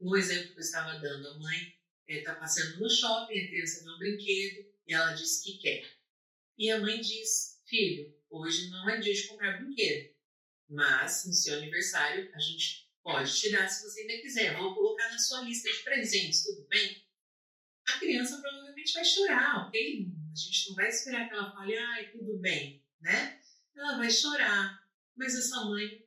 No 0.00 0.16
exemplo 0.16 0.52
que 0.52 0.58
eu 0.58 0.64
estava 0.64 0.98
dando, 0.98 1.28
a 1.28 1.38
mãe 1.38 1.74
está 2.08 2.32
é, 2.32 2.34
passeando 2.34 2.80
no 2.80 2.90
shopping, 2.90 3.38
a 3.38 3.48
criança 3.48 3.84
vê 3.84 3.90
um 3.90 3.98
brinquedo 3.98 4.66
e 4.86 4.94
ela 4.94 5.12
diz 5.12 5.42
que 5.42 5.58
quer. 5.58 5.84
E 6.58 6.70
a 6.70 6.80
mãe 6.80 7.00
diz: 7.00 7.62
Filho, 7.66 8.14
hoje 8.30 8.70
não 8.70 8.88
é 8.88 9.00
dia 9.00 9.14
de 9.14 9.26
comprar 9.26 9.58
brinquedo, 9.58 10.14
mas 10.68 11.24
no 11.26 11.32
seu 11.32 11.56
aniversário 11.58 12.30
a 12.34 12.38
gente 12.38 12.84
Pode 13.04 13.38
tirar 13.38 13.68
se 13.68 13.84
você 13.84 14.00
ainda 14.00 14.22
quiser. 14.22 14.56
Vou 14.56 14.74
colocar 14.74 15.10
na 15.10 15.18
sua 15.18 15.42
lista 15.42 15.70
de 15.70 15.82
presentes, 15.82 16.42
tudo 16.42 16.66
bem? 16.68 17.04
A 17.86 17.98
criança 17.98 18.40
provavelmente 18.40 18.94
vai 18.94 19.04
chorar, 19.04 19.68
ok? 19.68 20.08
A 20.32 20.34
gente 20.34 20.68
não 20.68 20.76
vai 20.76 20.88
esperar 20.88 21.28
que 21.28 21.34
ela 21.34 21.52
fale, 21.52 21.76
ai, 21.76 22.10
tudo 22.12 22.38
bem, 22.38 22.82
né? 23.02 23.38
Ela 23.76 23.98
vai 23.98 24.10
chorar, 24.10 24.82
mas 25.14 25.34
essa 25.34 25.66
mãe 25.66 26.02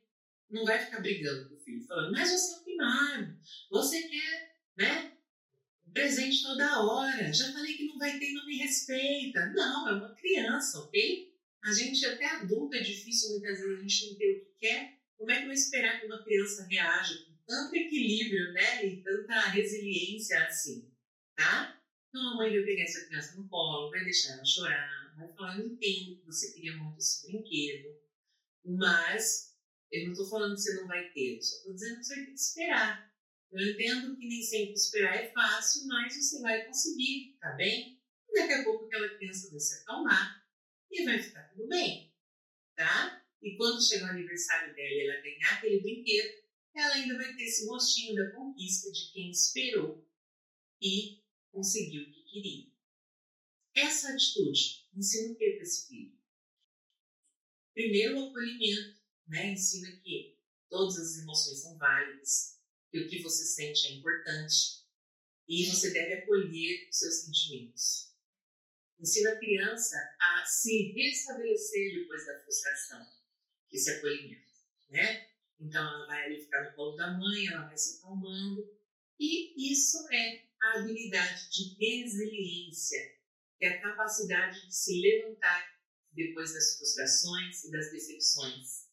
não 0.50 0.64
vai 0.64 0.84
ficar 0.84 0.98
brigando 1.00 1.48
com 1.48 1.54
o 1.54 1.60
filho, 1.60 1.86
falando, 1.86 2.10
mas 2.10 2.32
você 2.32 2.52
é 2.52 2.56
o 2.56 2.64
primário, 2.64 3.40
você 3.70 4.08
quer, 4.08 4.56
né? 4.76 5.17
Presente 5.98 6.42
toda 6.42 6.82
hora. 6.82 7.32
Já 7.32 7.52
falei 7.52 7.74
que 7.74 7.86
não 7.86 7.98
vai 7.98 8.18
ter, 8.18 8.32
não 8.32 8.46
me 8.46 8.56
respeita. 8.56 9.46
Não, 9.46 9.88
é 9.88 9.92
uma 9.92 10.14
criança, 10.14 10.78
ok? 10.78 11.34
A 11.64 11.72
gente, 11.72 12.04
até 12.06 12.24
adulto, 12.24 12.76
é 12.76 12.80
difícil 12.80 13.30
muitas 13.30 13.58
vezes 13.58 13.78
a 13.78 13.82
gente 13.82 14.06
não 14.06 14.16
ter 14.16 14.32
o 14.32 14.40
que 14.40 14.58
quer. 14.60 14.98
Como 15.16 15.30
é 15.30 15.36
que 15.36 15.42
eu 15.42 15.46
vou 15.46 15.54
esperar 15.54 16.00
que 16.00 16.06
uma 16.06 16.22
criança 16.22 16.66
reaja 16.70 17.18
com 17.24 17.32
tanto 17.46 17.74
equilíbrio, 17.74 18.52
né? 18.52 18.86
E 18.86 19.02
tanta 19.02 19.40
resiliência 19.48 20.46
assim, 20.46 20.88
tá? 21.36 21.76
Então 22.08 22.22
a 22.32 22.36
mãe 22.36 22.50
vai 22.50 22.62
pegar 22.62 22.84
essa 22.84 23.06
criança 23.06 23.36
no 23.36 23.48
colo, 23.48 23.90
vai 23.90 24.04
deixar 24.04 24.34
ela 24.34 24.44
chorar, 24.44 25.14
vai 25.16 25.28
falar, 25.32 25.58
eu 25.58 25.66
entendo 25.66 26.20
que 26.20 26.26
você 26.26 26.52
queria 26.52 26.76
muito 26.76 26.98
esse 26.98 27.26
brinquedo, 27.26 27.96
mas 28.64 29.54
eu 29.90 30.04
não 30.04 30.12
estou 30.12 30.28
falando 30.28 30.54
que 30.54 30.60
você 30.60 30.74
não 30.74 30.86
vai 30.86 31.10
ter, 31.10 31.42
só 31.42 31.56
estou 31.56 31.74
dizendo 31.74 31.98
que 31.98 32.04
você 32.04 32.14
vai 32.14 32.24
ter 32.24 32.30
que 32.30 32.38
esperar. 32.38 33.07
Eu 33.50 33.66
entendo 33.66 34.16
que 34.16 34.26
nem 34.26 34.42
sempre 34.42 34.74
esperar 34.74 35.16
é 35.16 35.32
fácil, 35.32 35.86
mas 35.86 36.14
você 36.14 36.40
vai 36.40 36.66
conseguir, 36.66 37.36
tá 37.40 37.52
bem? 37.52 37.98
E 38.28 38.40
daqui 38.40 38.52
a 38.52 38.64
pouco 38.64 38.84
aquela 38.84 39.16
criança 39.16 39.50
vai 39.50 39.58
se 39.58 39.82
acalmar 39.82 40.46
e 40.90 41.04
vai 41.04 41.22
ficar 41.22 41.48
tudo 41.48 41.66
bem, 41.66 42.14
tá? 42.76 43.26
E 43.40 43.56
quando 43.56 43.86
chegar 43.86 44.08
o 44.08 44.10
aniversário 44.10 44.74
dela 44.74 44.88
e 44.88 45.06
ela 45.06 45.22
ganhar 45.22 45.54
aquele 45.54 45.80
brinquedo, 45.80 46.42
ela 46.74 46.94
ainda 46.94 47.16
vai 47.16 47.34
ter 47.34 47.44
esse 47.44 47.66
gostinho 47.66 48.14
da 48.14 48.30
conquista 48.32 48.90
de 48.92 49.12
quem 49.12 49.30
esperou 49.30 50.06
e 50.82 51.22
conseguiu 51.50 52.02
o 52.02 52.12
que 52.12 52.22
queria. 52.24 52.72
Essa 53.74 54.12
atitude 54.12 54.88
ensina 54.94 55.32
o 55.32 55.36
que 55.36 55.52
para 55.52 55.62
esse 55.62 55.88
filho? 55.88 56.18
Primeiro, 57.72 58.18
o 58.18 58.28
acolhimento, 58.28 59.00
né? 59.26 59.52
Ensina 59.52 59.90
que 60.02 60.36
todas 60.68 60.98
as 60.98 61.22
emoções 61.22 61.60
são 61.60 61.78
válidas, 61.78 62.57
que 62.90 63.00
o 63.00 63.08
que 63.08 63.22
você 63.22 63.44
sente 63.44 63.88
é 63.88 63.92
importante 63.92 64.84
e 65.48 65.66
você 65.66 65.90
deve 65.92 66.14
acolher 66.14 66.88
os 66.88 66.98
seus 66.98 67.14
sentimentos. 67.22 68.12
Ensina 69.00 69.32
a 69.32 69.38
criança 69.38 69.96
a 70.20 70.44
se 70.44 70.92
restabelecer 70.92 71.94
depois 71.94 72.26
da 72.26 72.40
frustração, 72.42 73.06
esse 73.70 73.90
acolhimento, 73.90 74.50
né? 74.90 75.28
Então 75.60 75.82
ela 75.82 76.06
vai 76.06 76.24
ali 76.24 76.42
ficar 76.42 76.64
no 76.64 76.74
colo 76.74 76.96
da 76.96 77.12
mãe, 77.12 77.46
ela 77.46 77.66
vai 77.66 77.76
se 77.76 77.98
acalmando 77.98 78.78
e 79.18 79.72
isso 79.72 80.06
é 80.12 80.44
a 80.62 80.78
habilidade 80.78 81.50
de 81.50 81.74
resiliência, 81.74 82.98
que 83.58 83.64
é 83.64 83.68
a 83.68 83.82
capacidade 83.82 84.66
de 84.66 84.74
se 84.74 85.00
levantar 85.00 85.78
depois 86.12 86.52
das 86.52 86.76
frustrações 86.76 87.64
e 87.64 87.70
das 87.70 87.90
decepções. 87.90 88.88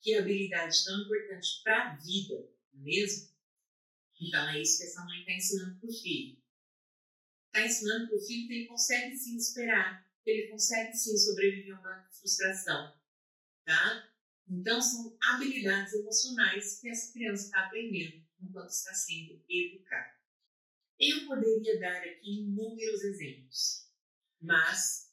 Que 0.00 0.14
habilidade 0.14 0.82
tão 0.84 1.02
importante 1.02 1.62
para 1.62 1.90
a 1.90 1.96
vida, 1.96 2.48
mesmo? 2.72 3.30
Então 4.20 4.48
é 4.50 4.60
isso 4.60 4.78
que 4.78 4.84
essa 4.84 5.04
mãe 5.04 5.20
está 5.20 5.32
ensinando 5.32 5.80
para 5.80 5.88
o 5.88 5.92
filho. 5.92 6.38
Está 7.46 7.66
ensinando 7.66 8.08
para 8.08 8.16
o 8.16 8.20
filho 8.20 8.48
que 8.48 8.54
ele 8.54 8.66
consegue 8.66 9.16
sim 9.16 9.36
esperar, 9.36 10.06
que 10.22 10.30
ele 10.30 10.48
consegue 10.48 10.92
sim 10.96 11.16
sobreviver 11.16 11.76
a 11.76 11.80
uma 11.80 12.08
frustração. 12.10 12.94
Tá? 13.64 14.10
Então 14.48 14.80
são 14.80 15.16
habilidades 15.22 15.94
emocionais 15.94 16.80
que 16.80 16.88
essa 16.88 17.12
criança 17.12 17.44
está 17.44 17.66
aprendendo 17.66 18.24
enquanto 18.40 18.70
está 18.70 18.92
sendo 18.94 19.42
educada. 19.48 20.20
Eu 20.98 21.26
poderia 21.26 21.80
dar 21.80 22.02
aqui 22.02 22.40
inúmeros 22.42 23.02
exemplos, 23.02 23.88
mas 24.40 25.10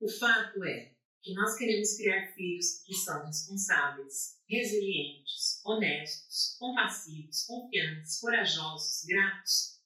o 0.00 0.08
fato 0.08 0.64
é 0.64 0.94
que 1.20 1.34
nós 1.34 1.56
queremos 1.56 1.96
criar 1.96 2.32
filhos 2.34 2.82
que 2.84 2.94
são 2.94 3.26
responsáveis, 3.26 4.40
resilientes, 4.48 5.60
honestos, 5.64 6.56
compassivos, 6.58 7.44
confiantes, 7.44 8.20
corajosos, 8.20 9.04
gratos. 9.06 9.80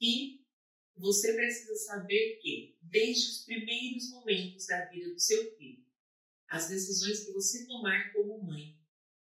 E 0.00 0.42
você 0.96 1.32
precisa 1.34 1.74
saber 1.76 2.38
que, 2.40 2.78
desde 2.82 3.30
os 3.30 3.44
primeiros 3.44 4.10
momentos 4.10 4.66
da 4.66 4.84
vida 4.86 5.12
do 5.12 5.18
seu 5.18 5.56
filho, 5.56 5.84
as 6.48 6.68
decisões 6.68 7.24
que 7.24 7.32
você 7.32 7.66
tomar 7.66 8.12
como 8.12 8.44
mãe 8.44 8.78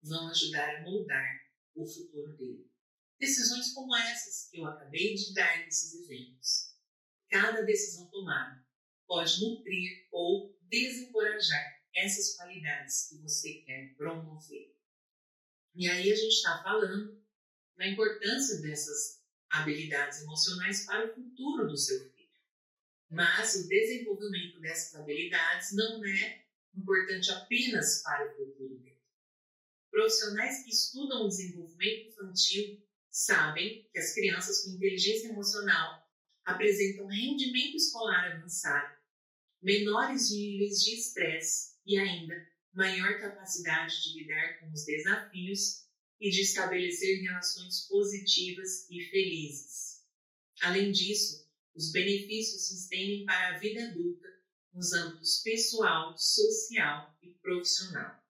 vão 0.03 0.29
ajudar 0.29 0.77
a 0.77 0.83
moldar 0.83 1.41
o 1.75 1.87
futuro 1.87 2.37
dele. 2.37 2.71
Decisões 3.19 3.73
como 3.73 3.95
essas 3.95 4.49
que 4.49 4.59
eu 4.59 4.67
acabei 4.67 5.15
de 5.15 5.35
dar 5.35 5.59
nesses 5.59 5.95
exemplos. 5.95 6.75
Cada 7.29 7.63
decisão 7.63 8.11
tomada 8.11 8.67
pode 9.07 9.41
nutrir 9.41 10.09
ou 10.11 10.59
desencorajar 10.63 11.80
essas 11.95 12.37
qualidades 12.37 13.09
que 13.09 13.19
você 13.19 13.55
quer 13.67 13.95
promover. 13.97 14.75
E 15.75 15.89
aí 15.89 16.11
a 16.11 16.15
gente 16.15 16.35
está 16.35 16.63
falando 16.63 17.21
da 17.77 17.89
importância 17.89 18.61
dessas 18.61 19.21
habilidades 19.49 20.23
emocionais 20.23 20.87
para 20.87 21.11
o 21.11 21.15
futuro 21.15 21.69
do 21.69 21.77
seu 21.77 21.99
filho. 22.13 22.31
Mas 23.11 23.55
o 23.57 23.69
desenvolvimento 23.69 24.61
dessas 24.61 24.95
habilidades 24.95 25.73
não 25.73 26.05
é 26.05 26.47
importante 26.75 27.31
apenas 27.31 28.03
para 28.03 28.31
o 28.31 28.37
futuro 28.37 28.79
dele. 28.79 29.01
Profissionais 29.91 30.65
que 30.65 30.71
estudam 30.71 31.25
o 31.25 31.29
desenvolvimento 31.29 32.11
infantil 32.11 32.87
sabem 33.11 33.89
que 33.91 33.99
as 33.99 34.15
crianças 34.15 34.63
com 34.63 34.71
inteligência 34.71 35.29
emocional 35.29 36.09
apresentam 36.45 37.07
rendimento 37.07 37.77
escolar 37.77 38.33
avançado 38.33 39.01
menores 39.61 40.31
níveis 40.31 40.83
de 40.83 40.95
estresse 40.95 41.70
e 41.91 41.99
ainda 41.99 42.49
maior 42.73 43.19
capacidade 43.19 44.01
de 44.05 44.21
lidar 44.21 44.61
com 44.61 44.71
os 44.71 44.85
desafios 44.85 45.89
e 46.21 46.31
de 46.31 46.43
estabelecer 46.43 47.21
relações 47.23 47.89
positivas 47.89 48.89
e 48.89 49.03
felizes. 49.11 50.05
Além 50.63 50.93
disso, 50.93 51.45
os 51.75 51.91
benefícios 51.91 52.69
se 52.69 52.75
estendem 52.77 53.25
para 53.25 53.49
a 53.49 53.59
vida 53.59 53.89
adulta 53.89 54.29
nos 54.73 54.93
âmbitos 54.93 55.43
pessoal, 55.43 56.17
social 56.17 57.19
e 57.21 57.31
profissional. 57.43 58.23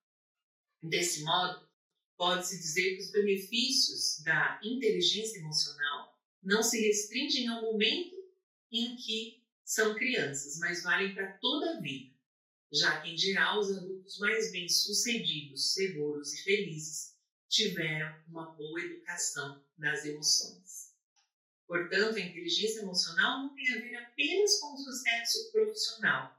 Desse 0.82 1.22
modo, 1.22 1.68
pode-se 2.16 2.58
dizer 2.58 2.96
que 2.96 3.02
os 3.02 3.12
benefícios 3.12 4.22
da 4.24 4.58
inteligência 4.64 5.38
emocional 5.38 6.18
não 6.42 6.62
se 6.62 6.80
restringem 6.80 7.48
ao 7.48 7.60
momento 7.60 8.16
em 8.72 8.96
que 8.96 9.44
são 9.62 9.94
crianças, 9.94 10.58
mas 10.58 10.82
valem 10.82 11.14
para 11.14 11.36
toda 11.38 11.76
a 11.76 11.80
vida, 11.80 12.14
já 12.72 13.00
que, 13.00 13.10
em 13.10 13.18
geral, 13.18 13.58
os 13.58 13.76
adultos 13.76 14.18
mais 14.18 14.52
bem-sucedidos, 14.52 15.72
seguros 15.72 16.32
e 16.32 16.42
felizes 16.42 17.14
tiveram 17.48 18.14
uma 18.28 18.52
boa 18.52 18.80
educação 18.80 19.64
das 19.76 20.04
emoções. 20.04 20.90
Portanto, 21.66 22.16
a 22.16 22.20
inteligência 22.20 22.80
emocional 22.80 23.40
não 23.40 23.54
tem 23.54 23.68
a 23.70 23.80
ver 23.80 23.96
apenas 23.96 24.58
com 24.60 24.74
o 24.74 24.78
sucesso 24.78 25.50
profissional, 25.52 26.36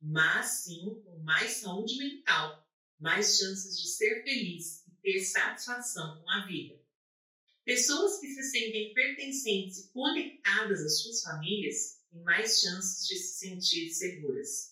mas 0.00 0.46
sim 0.46 1.02
com 1.04 1.18
mais 1.18 1.52
saúde 1.52 1.98
mental, 1.98 2.68
mais 2.98 3.38
chances 3.38 3.80
de 3.80 3.88
ser 3.88 4.22
feliz 4.22 4.84
e 4.86 4.90
ter 5.02 5.20
satisfação 5.20 6.20
com 6.20 6.30
a 6.30 6.46
vida. 6.46 6.80
Pessoas 7.64 8.18
que 8.18 8.26
se 8.26 8.42
sentem 8.50 8.92
pertencentes 8.92 9.78
e 9.78 9.88
conectadas 9.92 10.80
às 10.80 11.00
suas 11.00 11.22
famílias 11.22 12.00
têm 12.10 12.20
mais 12.22 12.60
chances 12.60 13.06
de 13.06 13.16
se 13.16 13.38
sentir 13.38 13.88
seguras. 13.90 14.71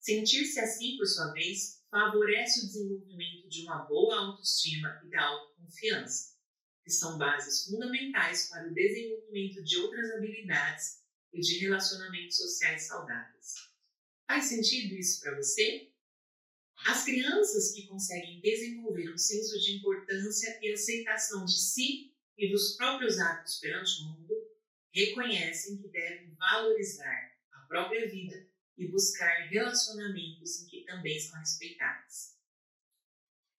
Sentir-se 0.00 0.58
assim, 0.58 0.96
por 0.96 1.06
sua 1.06 1.30
vez, 1.32 1.82
favorece 1.90 2.60
o 2.60 2.66
desenvolvimento 2.66 3.48
de 3.48 3.62
uma 3.64 3.84
boa 3.84 4.18
autoestima 4.18 5.02
e 5.04 5.10
da 5.10 5.22
autoconfiança, 5.22 6.34
que 6.82 6.90
são 6.90 7.18
bases 7.18 7.66
fundamentais 7.66 8.48
para 8.48 8.66
o 8.66 8.72
desenvolvimento 8.72 9.62
de 9.62 9.76
outras 9.76 10.10
habilidades 10.12 11.00
e 11.34 11.40
de 11.40 11.58
relacionamentos 11.58 12.38
sociais 12.38 12.82
saudáveis. 12.82 13.54
Faz 14.26 14.44
sentido 14.44 14.94
isso 14.94 15.20
para 15.20 15.36
você? 15.36 15.92
As 16.86 17.04
crianças 17.04 17.72
que 17.72 17.86
conseguem 17.86 18.40
desenvolver 18.40 19.12
um 19.12 19.18
senso 19.18 19.60
de 19.60 19.76
importância 19.76 20.58
e 20.62 20.72
aceitação 20.72 21.44
de 21.44 21.60
si 21.60 22.14
e 22.38 22.50
dos 22.50 22.74
próprios 22.76 23.18
atos 23.18 23.58
perante 23.58 24.00
o 24.00 24.04
mundo 24.06 24.34
reconhecem 24.94 25.76
que 25.76 25.88
devem 25.88 26.34
valorizar 26.36 27.36
a 27.52 27.58
própria 27.66 28.08
vida 28.08 28.49
e 28.80 28.88
buscar 28.88 29.48
relacionamentos 29.48 30.62
em 30.62 30.66
que 30.66 30.84
também 30.84 31.20
são 31.20 31.38
respeitadas. 31.38 32.36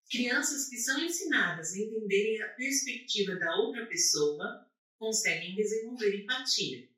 Crianças 0.10 0.68
que 0.68 0.78
são 0.78 1.00
ensinadas 1.00 1.74
a 1.74 1.80
entenderem 1.80 2.42
a 2.42 2.50
perspectiva 2.50 3.36
da 3.36 3.56
outra 3.56 3.86
pessoa 3.86 4.70
conseguem 4.98 5.56
desenvolver 5.56 6.24
empatia. 6.24 6.90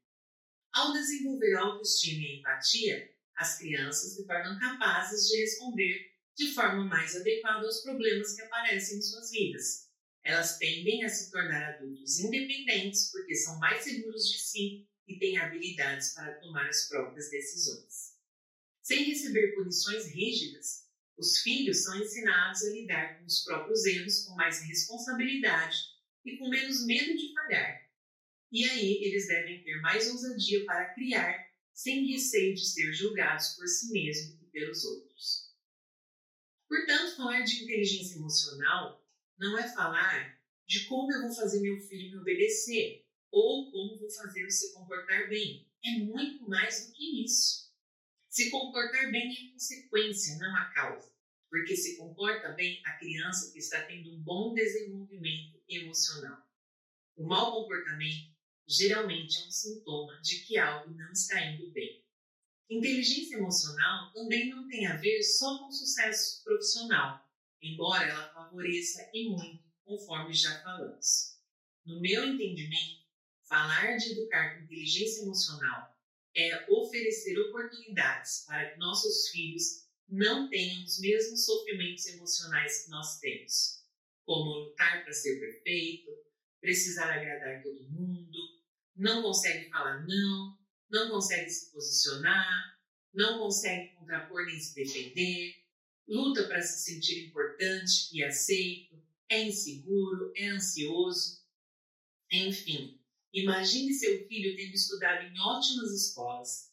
Ao 0.71 0.91
desenvolver 0.93 1.53
autoestima 1.55 2.23
e 2.23 2.39
empatia, 2.39 3.13
as 3.35 3.59
crianças 3.59 4.13
se 4.13 4.25
tornam 4.25 4.59
capazes 4.59 5.27
de 5.27 5.37
responder 5.41 6.13
de 6.35 6.51
forma 6.53 6.85
mais 6.85 7.15
adequada 7.15 7.65
aos 7.65 7.81
problemas 7.81 8.33
que 8.33 8.41
aparecem 8.41 8.97
em 8.97 9.01
suas 9.01 9.29
vidas, 9.29 9.89
Elas 10.23 10.57
tendem 10.57 11.03
a 11.03 11.09
se 11.09 11.29
tornar 11.29 11.75
adultos 11.75 12.19
independentes 12.19 13.11
porque 13.11 13.35
são 13.35 13.59
mais 13.59 13.83
seguros 13.83 14.31
de 14.31 14.39
si 14.39 14.87
e 15.05 15.19
têm 15.19 15.37
habilidades 15.37 16.13
para 16.13 16.39
tomar 16.39 16.67
as 16.69 16.87
próprias 16.87 17.29
decisões. 17.29 18.12
Sem 18.83 19.05
receber 19.05 19.55
punições 19.55 20.07
rígidas, 20.07 20.83
os 21.17 21.37
filhos 21.37 21.83
são 21.83 21.97
ensinados 21.97 22.63
a 22.65 22.69
lidar 22.71 23.17
com 23.17 23.25
os 23.25 23.45
próprios 23.45 23.85
erros 23.85 24.25
com 24.25 24.35
mais 24.35 24.61
responsabilidade 24.61 25.77
e 26.25 26.35
com 26.37 26.49
menos 26.49 26.85
medo 26.85 27.15
de 27.15 27.33
falhar. 27.33 27.89
E 28.51 28.69
aí 28.69 29.03
eles 29.05 29.27
devem 29.27 29.63
ter 29.63 29.79
mais 29.79 30.11
ousadia 30.11 30.65
para 30.65 30.93
criar, 30.93 31.49
sem 31.73 32.05
receio 32.11 32.53
de 32.55 32.65
ser 32.65 32.93
julgados 32.93 33.55
por 33.55 33.65
si 33.67 33.89
mesmo 33.93 34.37
e 34.43 34.45
pelos 34.47 34.83
outros. 34.83 35.55
Portanto, 36.67 37.15
falar 37.15 37.41
de 37.41 37.63
inteligência 37.63 38.17
emocional 38.17 39.01
não 39.37 39.57
é 39.57 39.73
falar 39.73 40.37
de 40.67 40.85
como 40.87 41.11
eu 41.13 41.21
vou 41.21 41.33
fazer 41.33 41.61
meu 41.61 41.79
filho 41.79 42.11
me 42.11 42.17
obedecer 42.17 43.05
ou 43.31 43.71
como 43.71 43.97
vou 43.97 44.09
fazê-lo 44.09 44.51
se 44.51 44.73
comportar 44.73 45.29
bem. 45.29 45.71
É 45.85 45.99
muito 45.99 46.47
mais 46.49 46.87
do 46.87 46.93
que 46.93 47.23
isso. 47.23 47.62
Se 48.33 48.49
comportar 48.49 49.11
bem 49.11 49.31
é 49.31 49.51
consequência, 49.51 50.39
não 50.39 50.55
a 50.55 50.65
causa. 50.71 51.13
Porque 51.51 51.75
se 51.75 51.97
comporta 51.97 52.49
bem 52.53 52.81
a 52.83 52.93
criança 52.93 53.53
que 53.53 53.59
está 53.59 53.83
tendo 53.83 54.11
um 54.11 54.23
bom 54.23 54.55
desenvolvimento 54.55 55.61
emocional. 55.69 56.41
O 57.15 57.27
mau 57.27 57.51
comportamento 57.51 58.33
geralmente 58.67 59.37
é 59.37 59.45
um 59.45 59.51
sintoma 59.51 60.19
de 60.21 60.39
que 60.39 60.57
algo 60.57 60.91
não 60.95 61.11
está 61.11 61.45
indo 61.45 61.71
bem. 61.73 62.03
Inteligência 62.71 63.37
emocional 63.37 64.11
também 64.13 64.49
não 64.49 64.67
tem 64.67 64.87
a 64.87 64.97
ver 64.97 65.21
só 65.21 65.59
com 65.59 65.71
sucesso 65.71 66.43
profissional, 66.43 67.23
embora 67.61 68.07
ela 68.07 68.33
favoreça 68.33 69.11
e 69.13 69.29
muito, 69.29 69.63
conforme 69.85 70.33
já 70.33 70.59
falamos. 70.63 71.37
No 71.85 72.01
meu 72.01 72.27
entendimento, 72.27 73.03
falar 73.47 73.95
de 73.97 74.13
educar 74.13 74.55
com 74.55 74.63
inteligência 74.63 75.21
emocional 75.21 75.92
é 76.35 76.65
oferecer 76.71 77.37
oportunidades 77.39 78.43
para 78.45 78.71
que 78.71 78.79
nossos 78.79 79.29
filhos 79.29 79.83
não 80.09 80.49
tenham 80.49 80.83
os 80.83 80.99
mesmos 80.99 81.45
sofrimentos 81.45 82.05
emocionais 82.07 82.85
que 82.85 82.91
nós 82.91 83.19
temos, 83.19 83.83
como 84.25 84.65
lutar 84.65 85.03
para 85.03 85.13
ser 85.13 85.39
perfeito, 85.39 86.11
precisar 86.59 87.11
agradar 87.11 87.61
todo 87.61 87.89
mundo, 87.89 88.37
não 88.95 89.21
consegue 89.21 89.69
falar 89.69 90.05
não, 90.05 90.57
não 90.89 91.09
consegue 91.09 91.49
se 91.49 91.71
posicionar, 91.71 92.79
não 93.13 93.39
consegue 93.39 93.93
contrapor 93.95 94.45
nem 94.45 94.59
se 94.59 94.75
defender, 94.75 95.55
luta 96.07 96.47
para 96.47 96.61
se 96.61 96.83
sentir 96.83 97.27
importante 97.27 98.09
e 98.11 98.23
aceito, 98.23 99.01
é 99.29 99.43
inseguro, 99.43 100.31
é 100.35 100.47
ansioso. 100.49 101.43
Enfim, 102.31 102.99
imagine 103.33 103.93
seu 103.93 104.27
filho 104.27 104.55
tendo 104.55 104.73
estudado 104.73 105.25
em 105.25 105.39
ótimas 105.39 105.91
escolas, 105.91 106.71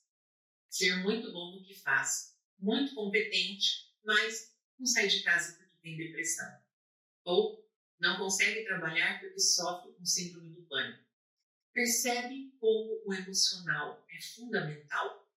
ser 0.69 0.97
muito 1.03 1.33
bom 1.33 1.57
no 1.57 1.65
que 1.65 1.75
faz, 1.75 2.37
muito 2.59 2.95
competente, 2.95 3.91
mas 4.05 4.55
não 4.79 4.87
sai 4.87 5.09
de 5.09 5.23
casa 5.23 5.57
porque 5.57 5.77
tem 5.83 5.97
depressão. 5.97 6.61
Ou 7.25 7.69
não 7.99 8.19
consegue 8.19 8.65
trabalhar 8.65 9.21
porque 9.21 9.41
sofre 9.41 9.93
com 9.93 10.05
síndrome 10.05 10.55
do 10.55 10.63
pânico. 10.63 11.05
Percebe 11.73 12.53
como 12.59 13.03
o 13.05 13.15
emocional 13.15 14.05
é 14.11 14.21
fundamental? 14.21 15.29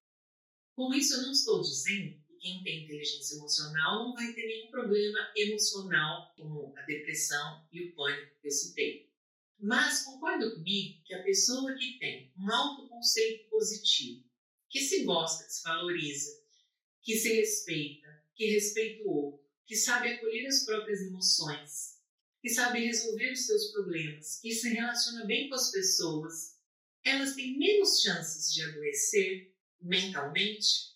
Com 0.76 0.94
isso, 0.94 1.16
eu 1.16 1.22
não 1.24 1.32
estou 1.32 1.62
dizendo 1.62 2.20
que 2.26 2.36
quem 2.38 2.64
tem 2.64 2.86
inteligência 2.86 3.36
emocional 3.36 4.06
não 4.06 4.14
vai 4.14 4.34
ter 4.34 4.48
nenhum 4.48 4.72
problema 4.72 5.32
emocional, 5.36 6.34
como 6.36 6.74
a 6.76 6.82
depressão 6.82 7.68
e 7.72 7.84
o 7.84 7.96
pânico 7.96 8.36
que 8.42 8.48
eu 8.48 8.52
citei. 8.52 9.13
Mas 9.60 10.04
concorda 10.04 10.52
comigo 10.52 11.02
que 11.06 11.14
a 11.14 11.24
pessoa 11.24 11.74
que 11.76 11.98
tem 12.00 12.34
um 12.38 12.52
autoconceito 12.52 13.50
positivo, 13.50 14.24
que 14.70 14.80
se 14.82 15.04
gosta, 15.04 15.46
que 15.46 15.54
se 15.54 15.64
valoriza, 15.64 16.44
que 17.02 17.16
se 17.16 17.34
respeita, 17.34 18.24
que 18.36 18.46
respeita 18.48 19.04
o 19.04 19.10
outro, 19.10 19.46
que 19.66 19.76
sabe 19.76 20.10
acolher 20.10 20.48
as 20.48 20.66
próprias 20.66 21.02
emoções, 21.02 22.00
que 22.42 22.50
sabe 22.50 22.86
resolver 22.86 23.32
os 23.32 23.46
seus 23.46 23.72
problemas, 23.72 24.40
que 24.42 24.52
se 24.52 24.70
relaciona 24.70 25.26
bem 25.26 25.48
com 25.48 25.56
as 25.56 25.72
pessoas, 25.72 26.58
elas 27.04 27.36
têm 27.36 27.58
menos 27.58 28.02
chances 28.02 28.54
de 28.54 28.64
adoecer 28.64 29.54
mentalmente? 29.82 30.94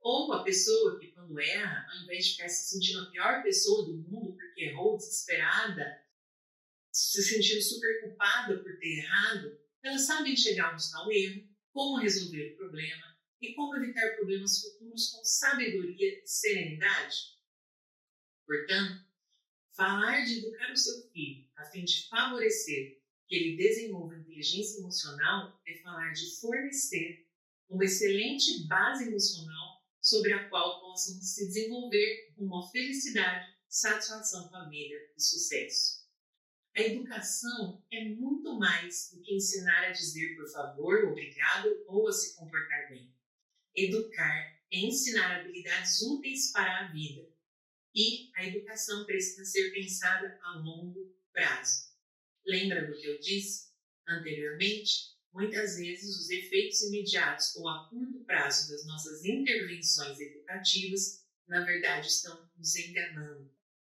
Ou 0.00 0.32
a 0.32 0.42
pessoa 0.42 0.98
que, 0.98 1.08
quando 1.08 1.38
erra, 1.38 1.86
ao 1.92 2.02
invés 2.04 2.24
de 2.24 2.32
ficar 2.32 2.48
se 2.48 2.70
sentindo 2.70 3.00
a 3.00 3.10
pior 3.10 3.42
pessoa 3.42 3.86
do 3.86 3.96
mundo 3.98 4.32
porque 4.32 4.64
errou, 4.64 4.96
desesperada, 4.96 6.02
se 6.92 7.22
sentindo 7.22 7.62
super 7.62 8.00
culpada 8.00 8.58
por 8.58 8.78
ter 8.78 8.98
errado, 8.98 9.58
elas 9.82 10.06
sabem 10.06 10.36
chegar 10.36 10.72
onde 10.72 10.82
está 10.82 11.06
o 11.06 11.12
erro, 11.12 11.48
como 11.72 12.00
resolver 12.00 12.52
o 12.52 12.56
problema 12.56 13.16
e 13.40 13.54
como 13.54 13.76
evitar 13.76 14.16
problemas 14.16 14.60
futuros 14.60 15.10
com 15.10 15.24
sabedoria 15.24 16.22
e 16.22 16.26
serenidade. 16.26 17.38
Portanto, 18.46 19.10
Falar 19.80 20.26
de 20.26 20.40
educar 20.40 20.70
o 20.70 20.76
seu 20.76 21.08
filho 21.10 21.48
a 21.56 21.64
fim 21.64 21.84
de 21.84 22.06
favorecer 22.08 23.00
que 23.26 23.34
ele 23.34 23.56
desenvolva 23.56 24.14
inteligência 24.14 24.78
emocional 24.78 25.58
é 25.66 25.74
falar 25.78 26.12
de 26.12 26.38
fornecer 26.38 27.26
uma 27.66 27.86
excelente 27.86 28.66
base 28.66 29.08
emocional 29.08 29.82
sobre 30.02 30.34
a 30.34 30.50
qual 30.50 30.82
possam 30.82 31.14
se 31.22 31.46
desenvolver 31.46 32.34
uma 32.36 32.68
felicidade, 32.70 33.54
satisfação, 33.68 34.50
família 34.50 34.98
e 35.16 35.22
sucesso. 35.22 35.99
A 36.76 36.82
educação 36.82 37.84
é 37.90 38.04
muito 38.04 38.58
mais 38.58 39.10
do 39.12 39.20
que 39.22 39.34
ensinar 39.34 39.84
a 39.84 39.90
dizer 39.90 40.36
por 40.36 40.48
favor, 40.50 41.04
obrigado 41.04 41.68
ou 41.86 42.08
a 42.08 42.12
se 42.12 42.36
comportar 42.36 42.88
bem. 42.88 43.12
Educar 43.74 44.60
é 44.72 44.78
ensinar 44.78 45.40
habilidades 45.40 46.00
úteis 46.02 46.52
para 46.52 46.80
a 46.80 46.92
vida 46.92 47.28
e 47.94 48.30
a 48.36 48.46
educação 48.46 49.04
precisa 49.04 49.44
ser 49.44 49.72
pensada 49.72 50.38
a 50.42 50.58
longo 50.58 51.12
prazo. 51.32 51.90
Lembra 52.46 52.86
do 52.86 52.96
que 52.96 53.06
eu 53.06 53.18
disse 53.20 53.70
anteriormente? 54.08 55.10
Muitas 55.32 55.76
vezes 55.76 56.18
os 56.18 56.30
efeitos 56.30 56.82
imediatos 56.82 57.54
ou 57.56 57.68
a 57.68 57.88
curto 57.88 58.24
prazo 58.24 58.70
das 58.70 58.84
nossas 58.86 59.24
intervenções 59.24 60.18
educativas, 60.18 61.24
na 61.46 61.64
verdade, 61.64 62.08
estão 62.08 62.48
nos 62.56 62.74
enganando, 62.76 63.52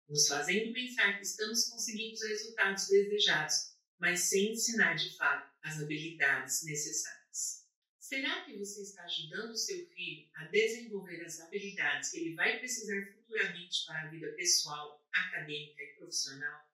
nos 0.08 0.28
fazendo 0.28 0.72
pensar 0.72 1.16
que 1.16 1.24
estamos 1.24 1.68
conseguindo 1.68 2.14
os 2.14 2.22
resultados 2.22 2.88
desejados, 2.88 3.74
mas 3.98 4.20
sem 4.20 4.52
ensinar 4.52 4.94
de 4.94 5.16
fato 5.16 5.52
as 5.62 5.80
habilidades 5.80 6.62
necessárias. 6.64 7.64
Será 7.98 8.44
que 8.44 8.56
você 8.58 8.82
está 8.82 9.02
ajudando 9.04 9.52
o 9.52 9.56
seu 9.56 9.86
filho 9.88 10.28
a 10.34 10.44
desenvolver 10.46 11.24
as 11.24 11.40
habilidades 11.40 12.10
que 12.10 12.18
ele 12.18 12.34
vai 12.34 12.58
precisar 12.58 13.12
futuramente 13.12 13.86
para 13.86 14.02
a 14.02 14.10
vida 14.10 14.30
pessoal, 14.32 15.02
acadêmica 15.10 15.82
e 15.82 15.96
profissional? 15.96 16.68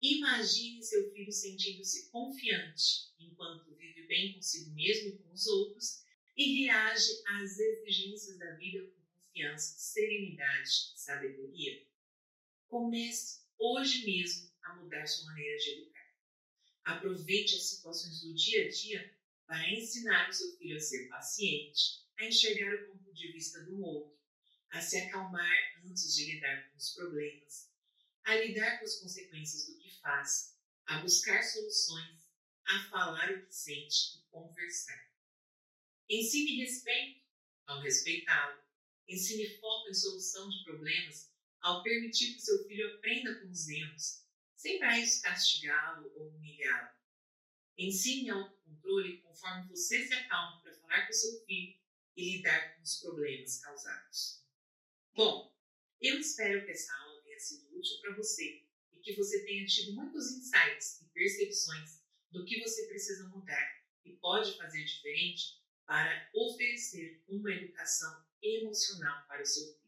Imagine 0.00 0.82
seu 0.82 1.10
filho 1.12 1.32
sentindo-se 1.32 2.10
confiante 2.10 3.10
enquanto 3.18 3.74
vive 3.74 4.06
bem 4.06 4.34
consigo 4.34 4.70
mesmo 4.74 5.08
e 5.08 5.18
com 5.18 5.32
os 5.32 5.46
outros 5.46 6.04
e 6.36 6.64
reage 6.64 7.22
às 7.26 7.58
exigências 7.58 8.38
da 8.38 8.54
vida 8.54 8.86
com 8.86 9.22
confiança, 9.22 9.76
serenidade 9.78 10.92
e 10.94 11.00
sabedoria. 11.00 11.82
Comece 12.68 13.40
hoje 13.58 14.04
mesmo 14.04 14.52
a 14.62 14.76
mudar 14.76 15.06
sua 15.06 15.24
maneira 15.24 15.56
de 15.58 15.70
educar. 15.70 16.14
Aproveite 16.84 17.56
as 17.56 17.62
situações 17.62 18.20
do 18.20 18.34
dia 18.34 18.66
a 18.66 18.68
dia 18.68 19.18
para 19.46 19.72
ensinar 19.72 20.28
o 20.28 20.32
seu 20.32 20.54
filho 20.58 20.76
a 20.76 20.80
ser 20.80 21.08
paciente, 21.08 22.06
a 22.18 22.26
enxergar 22.26 22.74
o 22.74 22.88
ponto 22.88 23.14
de 23.14 23.32
vista 23.32 23.64
do 23.64 23.80
outro, 23.80 24.18
a 24.70 24.82
se 24.82 24.98
acalmar 24.98 25.82
antes 25.86 26.14
de 26.14 26.26
lidar 26.26 26.70
com 26.70 26.76
os 26.76 26.94
problemas, 26.94 27.72
a 28.24 28.36
lidar 28.36 28.78
com 28.78 28.84
as 28.84 28.96
consequências 28.96 29.66
do 29.66 29.78
que 29.78 29.90
faz, 30.00 30.54
a 30.84 31.00
buscar 31.00 31.42
soluções, 31.42 32.28
a 32.66 32.84
falar 32.90 33.32
o 33.32 33.46
que 33.46 33.54
sente 33.54 34.18
e 34.18 34.22
conversar. 34.30 35.10
Ensine 36.06 36.62
respeito 36.62 37.22
ao 37.66 37.80
respeitá-lo. 37.80 38.62
Ensine 39.08 39.48
foco 39.56 39.88
em 39.88 39.94
solução 39.94 40.50
de 40.50 40.64
problemas 40.64 41.32
ao 41.60 41.82
permitir 41.82 42.34
que 42.34 42.40
seu 42.40 42.66
filho 42.66 42.94
aprenda 42.96 43.34
com 43.40 43.50
os 43.50 43.68
erros, 43.68 44.24
sem 44.56 44.78
para 44.78 44.98
isso 44.98 45.22
castigá-lo 45.22 46.12
ou 46.16 46.28
humilhá-lo. 46.30 46.96
Ensine 47.76 48.30
autocontrole 48.30 49.18
conforme 49.22 49.68
você 49.68 50.06
se 50.06 50.14
acalma 50.14 50.60
para 50.62 50.74
falar 50.74 51.06
com 51.06 51.12
seu 51.12 51.44
filho 51.44 51.78
e 52.16 52.36
lidar 52.36 52.74
com 52.74 52.82
os 52.82 53.00
problemas 53.00 53.60
causados. 53.60 54.42
Bom, 55.14 55.56
eu 56.00 56.18
espero 56.18 56.64
que 56.64 56.72
essa 56.72 56.92
aula 56.92 57.22
tenha 57.22 57.38
sido 57.38 57.76
útil 57.76 58.00
para 58.00 58.16
você 58.16 58.64
e 58.92 59.00
que 59.00 59.14
você 59.14 59.44
tenha 59.44 59.66
tido 59.66 59.94
muitos 59.94 60.32
insights 60.32 61.00
e 61.02 61.08
percepções 61.10 62.02
do 62.30 62.44
que 62.44 62.60
você 62.60 62.86
precisa 62.86 63.28
mudar 63.28 63.84
e 64.04 64.12
pode 64.16 64.56
fazer 64.56 64.84
diferente 64.84 65.58
para 65.86 66.30
oferecer 66.34 67.22
uma 67.28 67.50
educação 67.50 68.26
emocional 68.42 69.26
para 69.26 69.42
o 69.42 69.46
seu 69.46 69.66
filho. 69.74 69.87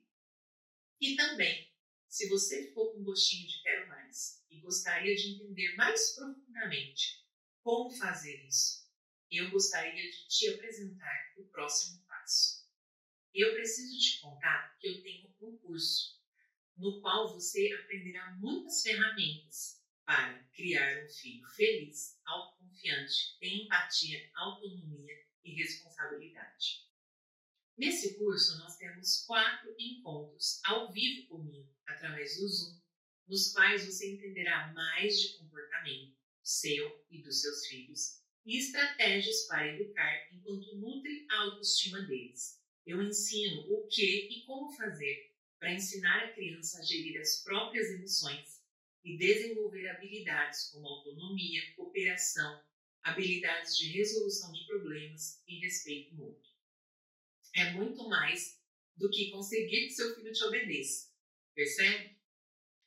E 1.00 1.16
também, 1.16 1.70
Se 2.06 2.28
você 2.28 2.66
ficou 2.66 2.92
com 2.92 3.04
gostinho 3.04 3.46
de 3.46 3.62
quero 3.62 3.86
mais 3.86 4.44
e 4.50 4.58
gostaria 4.60 5.14
de 5.14 5.30
entender 5.30 5.76
mais 5.76 6.12
profundamente 6.16 7.24
como 7.62 7.88
fazer 7.88 8.44
isso, 8.48 8.90
eu 9.30 9.48
gostaria 9.52 10.10
de 10.10 10.26
te 10.26 10.48
apresentar 10.48 11.34
o 11.36 11.44
próximo 11.44 12.04
passo. 12.08 12.68
Eu 13.32 13.54
preciso 13.54 13.96
te 13.96 14.20
contar 14.20 14.76
que 14.80 14.88
eu 14.88 15.00
tenho 15.02 15.32
um 15.40 15.56
curso 15.58 16.20
no 16.76 17.00
qual 17.00 17.32
você 17.32 17.72
aprenderá 17.80 18.32
muitas 18.40 18.82
ferramentas 18.82 19.80
para 20.04 20.42
criar 20.52 21.04
um 21.04 21.08
filho 21.08 21.46
feliz, 21.50 22.18
autoconfiante, 22.24 23.38
tem 23.38 23.66
empatia, 23.66 24.28
autonomia 24.34 25.14
e 25.44 25.54
responsabilidade. 25.54 26.89
Nesse 27.80 28.18
curso, 28.18 28.58
nós 28.58 28.76
temos 28.76 29.24
quatro 29.24 29.74
encontros 29.78 30.60
ao 30.66 30.92
vivo 30.92 31.26
comigo, 31.28 31.66
através 31.86 32.36
do 32.36 32.46
Zoom, 32.46 32.78
nos 33.26 33.54
quais 33.54 33.86
você 33.86 34.12
entenderá 34.12 34.70
mais 34.74 35.18
de 35.18 35.38
comportamento 35.38 36.14
seu 36.42 37.02
e 37.10 37.22
dos 37.22 37.40
seus 37.40 37.66
filhos 37.68 38.20
e 38.44 38.58
estratégias 38.58 39.46
para 39.46 39.66
educar 39.66 40.28
enquanto 40.30 40.76
nutre 40.76 41.26
a 41.30 41.36
autoestima 41.44 42.02
deles. 42.02 42.60
Eu 42.84 43.02
ensino 43.02 43.62
o 43.72 43.86
que 43.86 44.28
e 44.28 44.44
como 44.44 44.76
fazer 44.76 45.34
para 45.58 45.72
ensinar 45.72 46.24
a 46.24 46.34
criança 46.34 46.80
a 46.80 46.84
gerir 46.84 47.18
as 47.18 47.42
próprias 47.42 47.88
emoções 47.92 48.60
e 49.02 49.16
desenvolver 49.16 49.88
habilidades 49.88 50.68
como 50.68 50.86
autonomia, 50.86 51.62
cooperação, 51.76 52.62
habilidades 53.02 53.78
de 53.78 53.90
resolução 53.92 54.52
de 54.52 54.66
problemas 54.66 55.42
e 55.48 55.60
respeito 55.60 56.14
mútuo. 56.14 56.49
É 57.54 57.72
muito 57.72 58.08
mais 58.08 58.60
do 58.96 59.10
que 59.10 59.30
conseguir 59.30 59.86
que 59.86 59.90
seu 59.90 60.14
filho 60.14 60.32
te 60.32 60.44
obedeça, 60.44 61.10
percebe? 61.54 62.16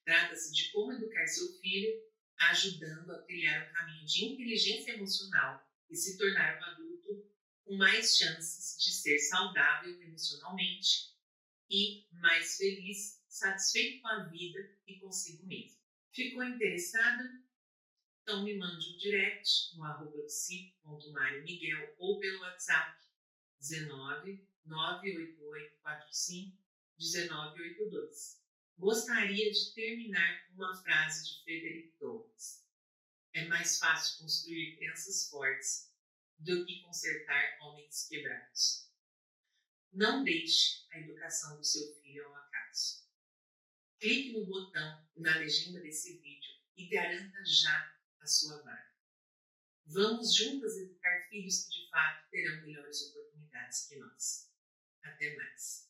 Trata-se 0.05 0.53
de 0.53 0.71
como 0.71 0.93
educar 0.93 1.25
seu 1.27 1.59
filho, 1.59 1.91
ajudando 2.37 3.11
a 3.11 3.23
criar 3.23 3.69
um 3.69 3.73
caminho 3.73 4.05
de 4.05 4.25
inteligência 4.25 4.91
emocional 4.91 5.65
e 5.89 5.95
se 5.95 6.17
tornar 6.17 6.59
um 6.59 6.63
adulto 6.65 7.31
com 7.63 7.75
mais 7.75 8.17
chances 8.17 8.77
de 8.81 8.91
ser 8.91 9.17
saudável 9.19 10.01
emocionalmente 10.01 11.13
e 11.69 12.05
mais 12.11 12.57
feliz, 12.57 13.21
satisfeito 13.27 14.01
com 14.01 14.07
a 14.09 14.23
vida 14.25 14.77
e 14.85 14.99
consigo 14.99 15.45
mesmo. 15.45 15.79
Ficou 16.11 16.43
interessada? 16.43 17.43
Então 18.21 18.43
me 18.43 18.55
mande 18.55 18.93
um 18.93 18.97
direct 18.97 19.75
no 19.75 19.83
arroba 19.83 20.25
Miguel 21.43 21.95
ou 21.97 22.19
pelo 22.19 22.39
WhatsApp 22.41 22.97
19 23.59 24.52
988 24.65 25.77
45 25.81 26.63
1982. 26.97 28.41
Gostaria 28.77 29.51
de 29.51 29.73
terminar 29.73 30.47
com 30.47 30.53
uma 30.55 30.75
frase 30.75 31.25
de 31.25 31.43
Frederick 31.43 31.97
Douglass. 31.99 32.65
É 33.33 33.45
mais 33.45 33.77
fácil 33.79 34.19
construir 34.19 34.75
crianças 34.77 35.29
fortes 35.29 35.91
do 36.39 36.65
que 36.65 36.81
consertar 36.81 37.57
homens 37.61 38.07
quebrados. 38.07 38.89
Não 39.91 40.23
deixe 40.23 40.85
a 40.91 40.99
educação 40.99 41.57
do 41.57 41.63
seu 41.63 41.93
filho 42.01 42.25
ao 42.25 42.35
acaso. 42.35 43.03
Clique 43.99 44.33
no 44.33 44.45
botão 44.45 45.07
na 45.15 45.37
legenda 45.37 45.79
desse 45.79 46.17
vídeo 46.17 46.51
e 46.75 46.87
garanta 46.87 47.43
já 47.45 47.95
a 48.19 48.27
sua 48.27 48.61
vaga. 48.61 48.93
Vamos 49.85 50.33
juntas 50.35 50.77
educar 50.77 51.27
filhos 51.29 51.65
que 51.65 51.81
de 51.81 51.89
fato 51.89 52.29
terão 52.29 52.61
melhores 52.61 53.01
oportunidades 53.09 53.87
que 53.87 53.97
nós. 53.97 54.52
Até 55.03 55.35
mais. 55.35 55.83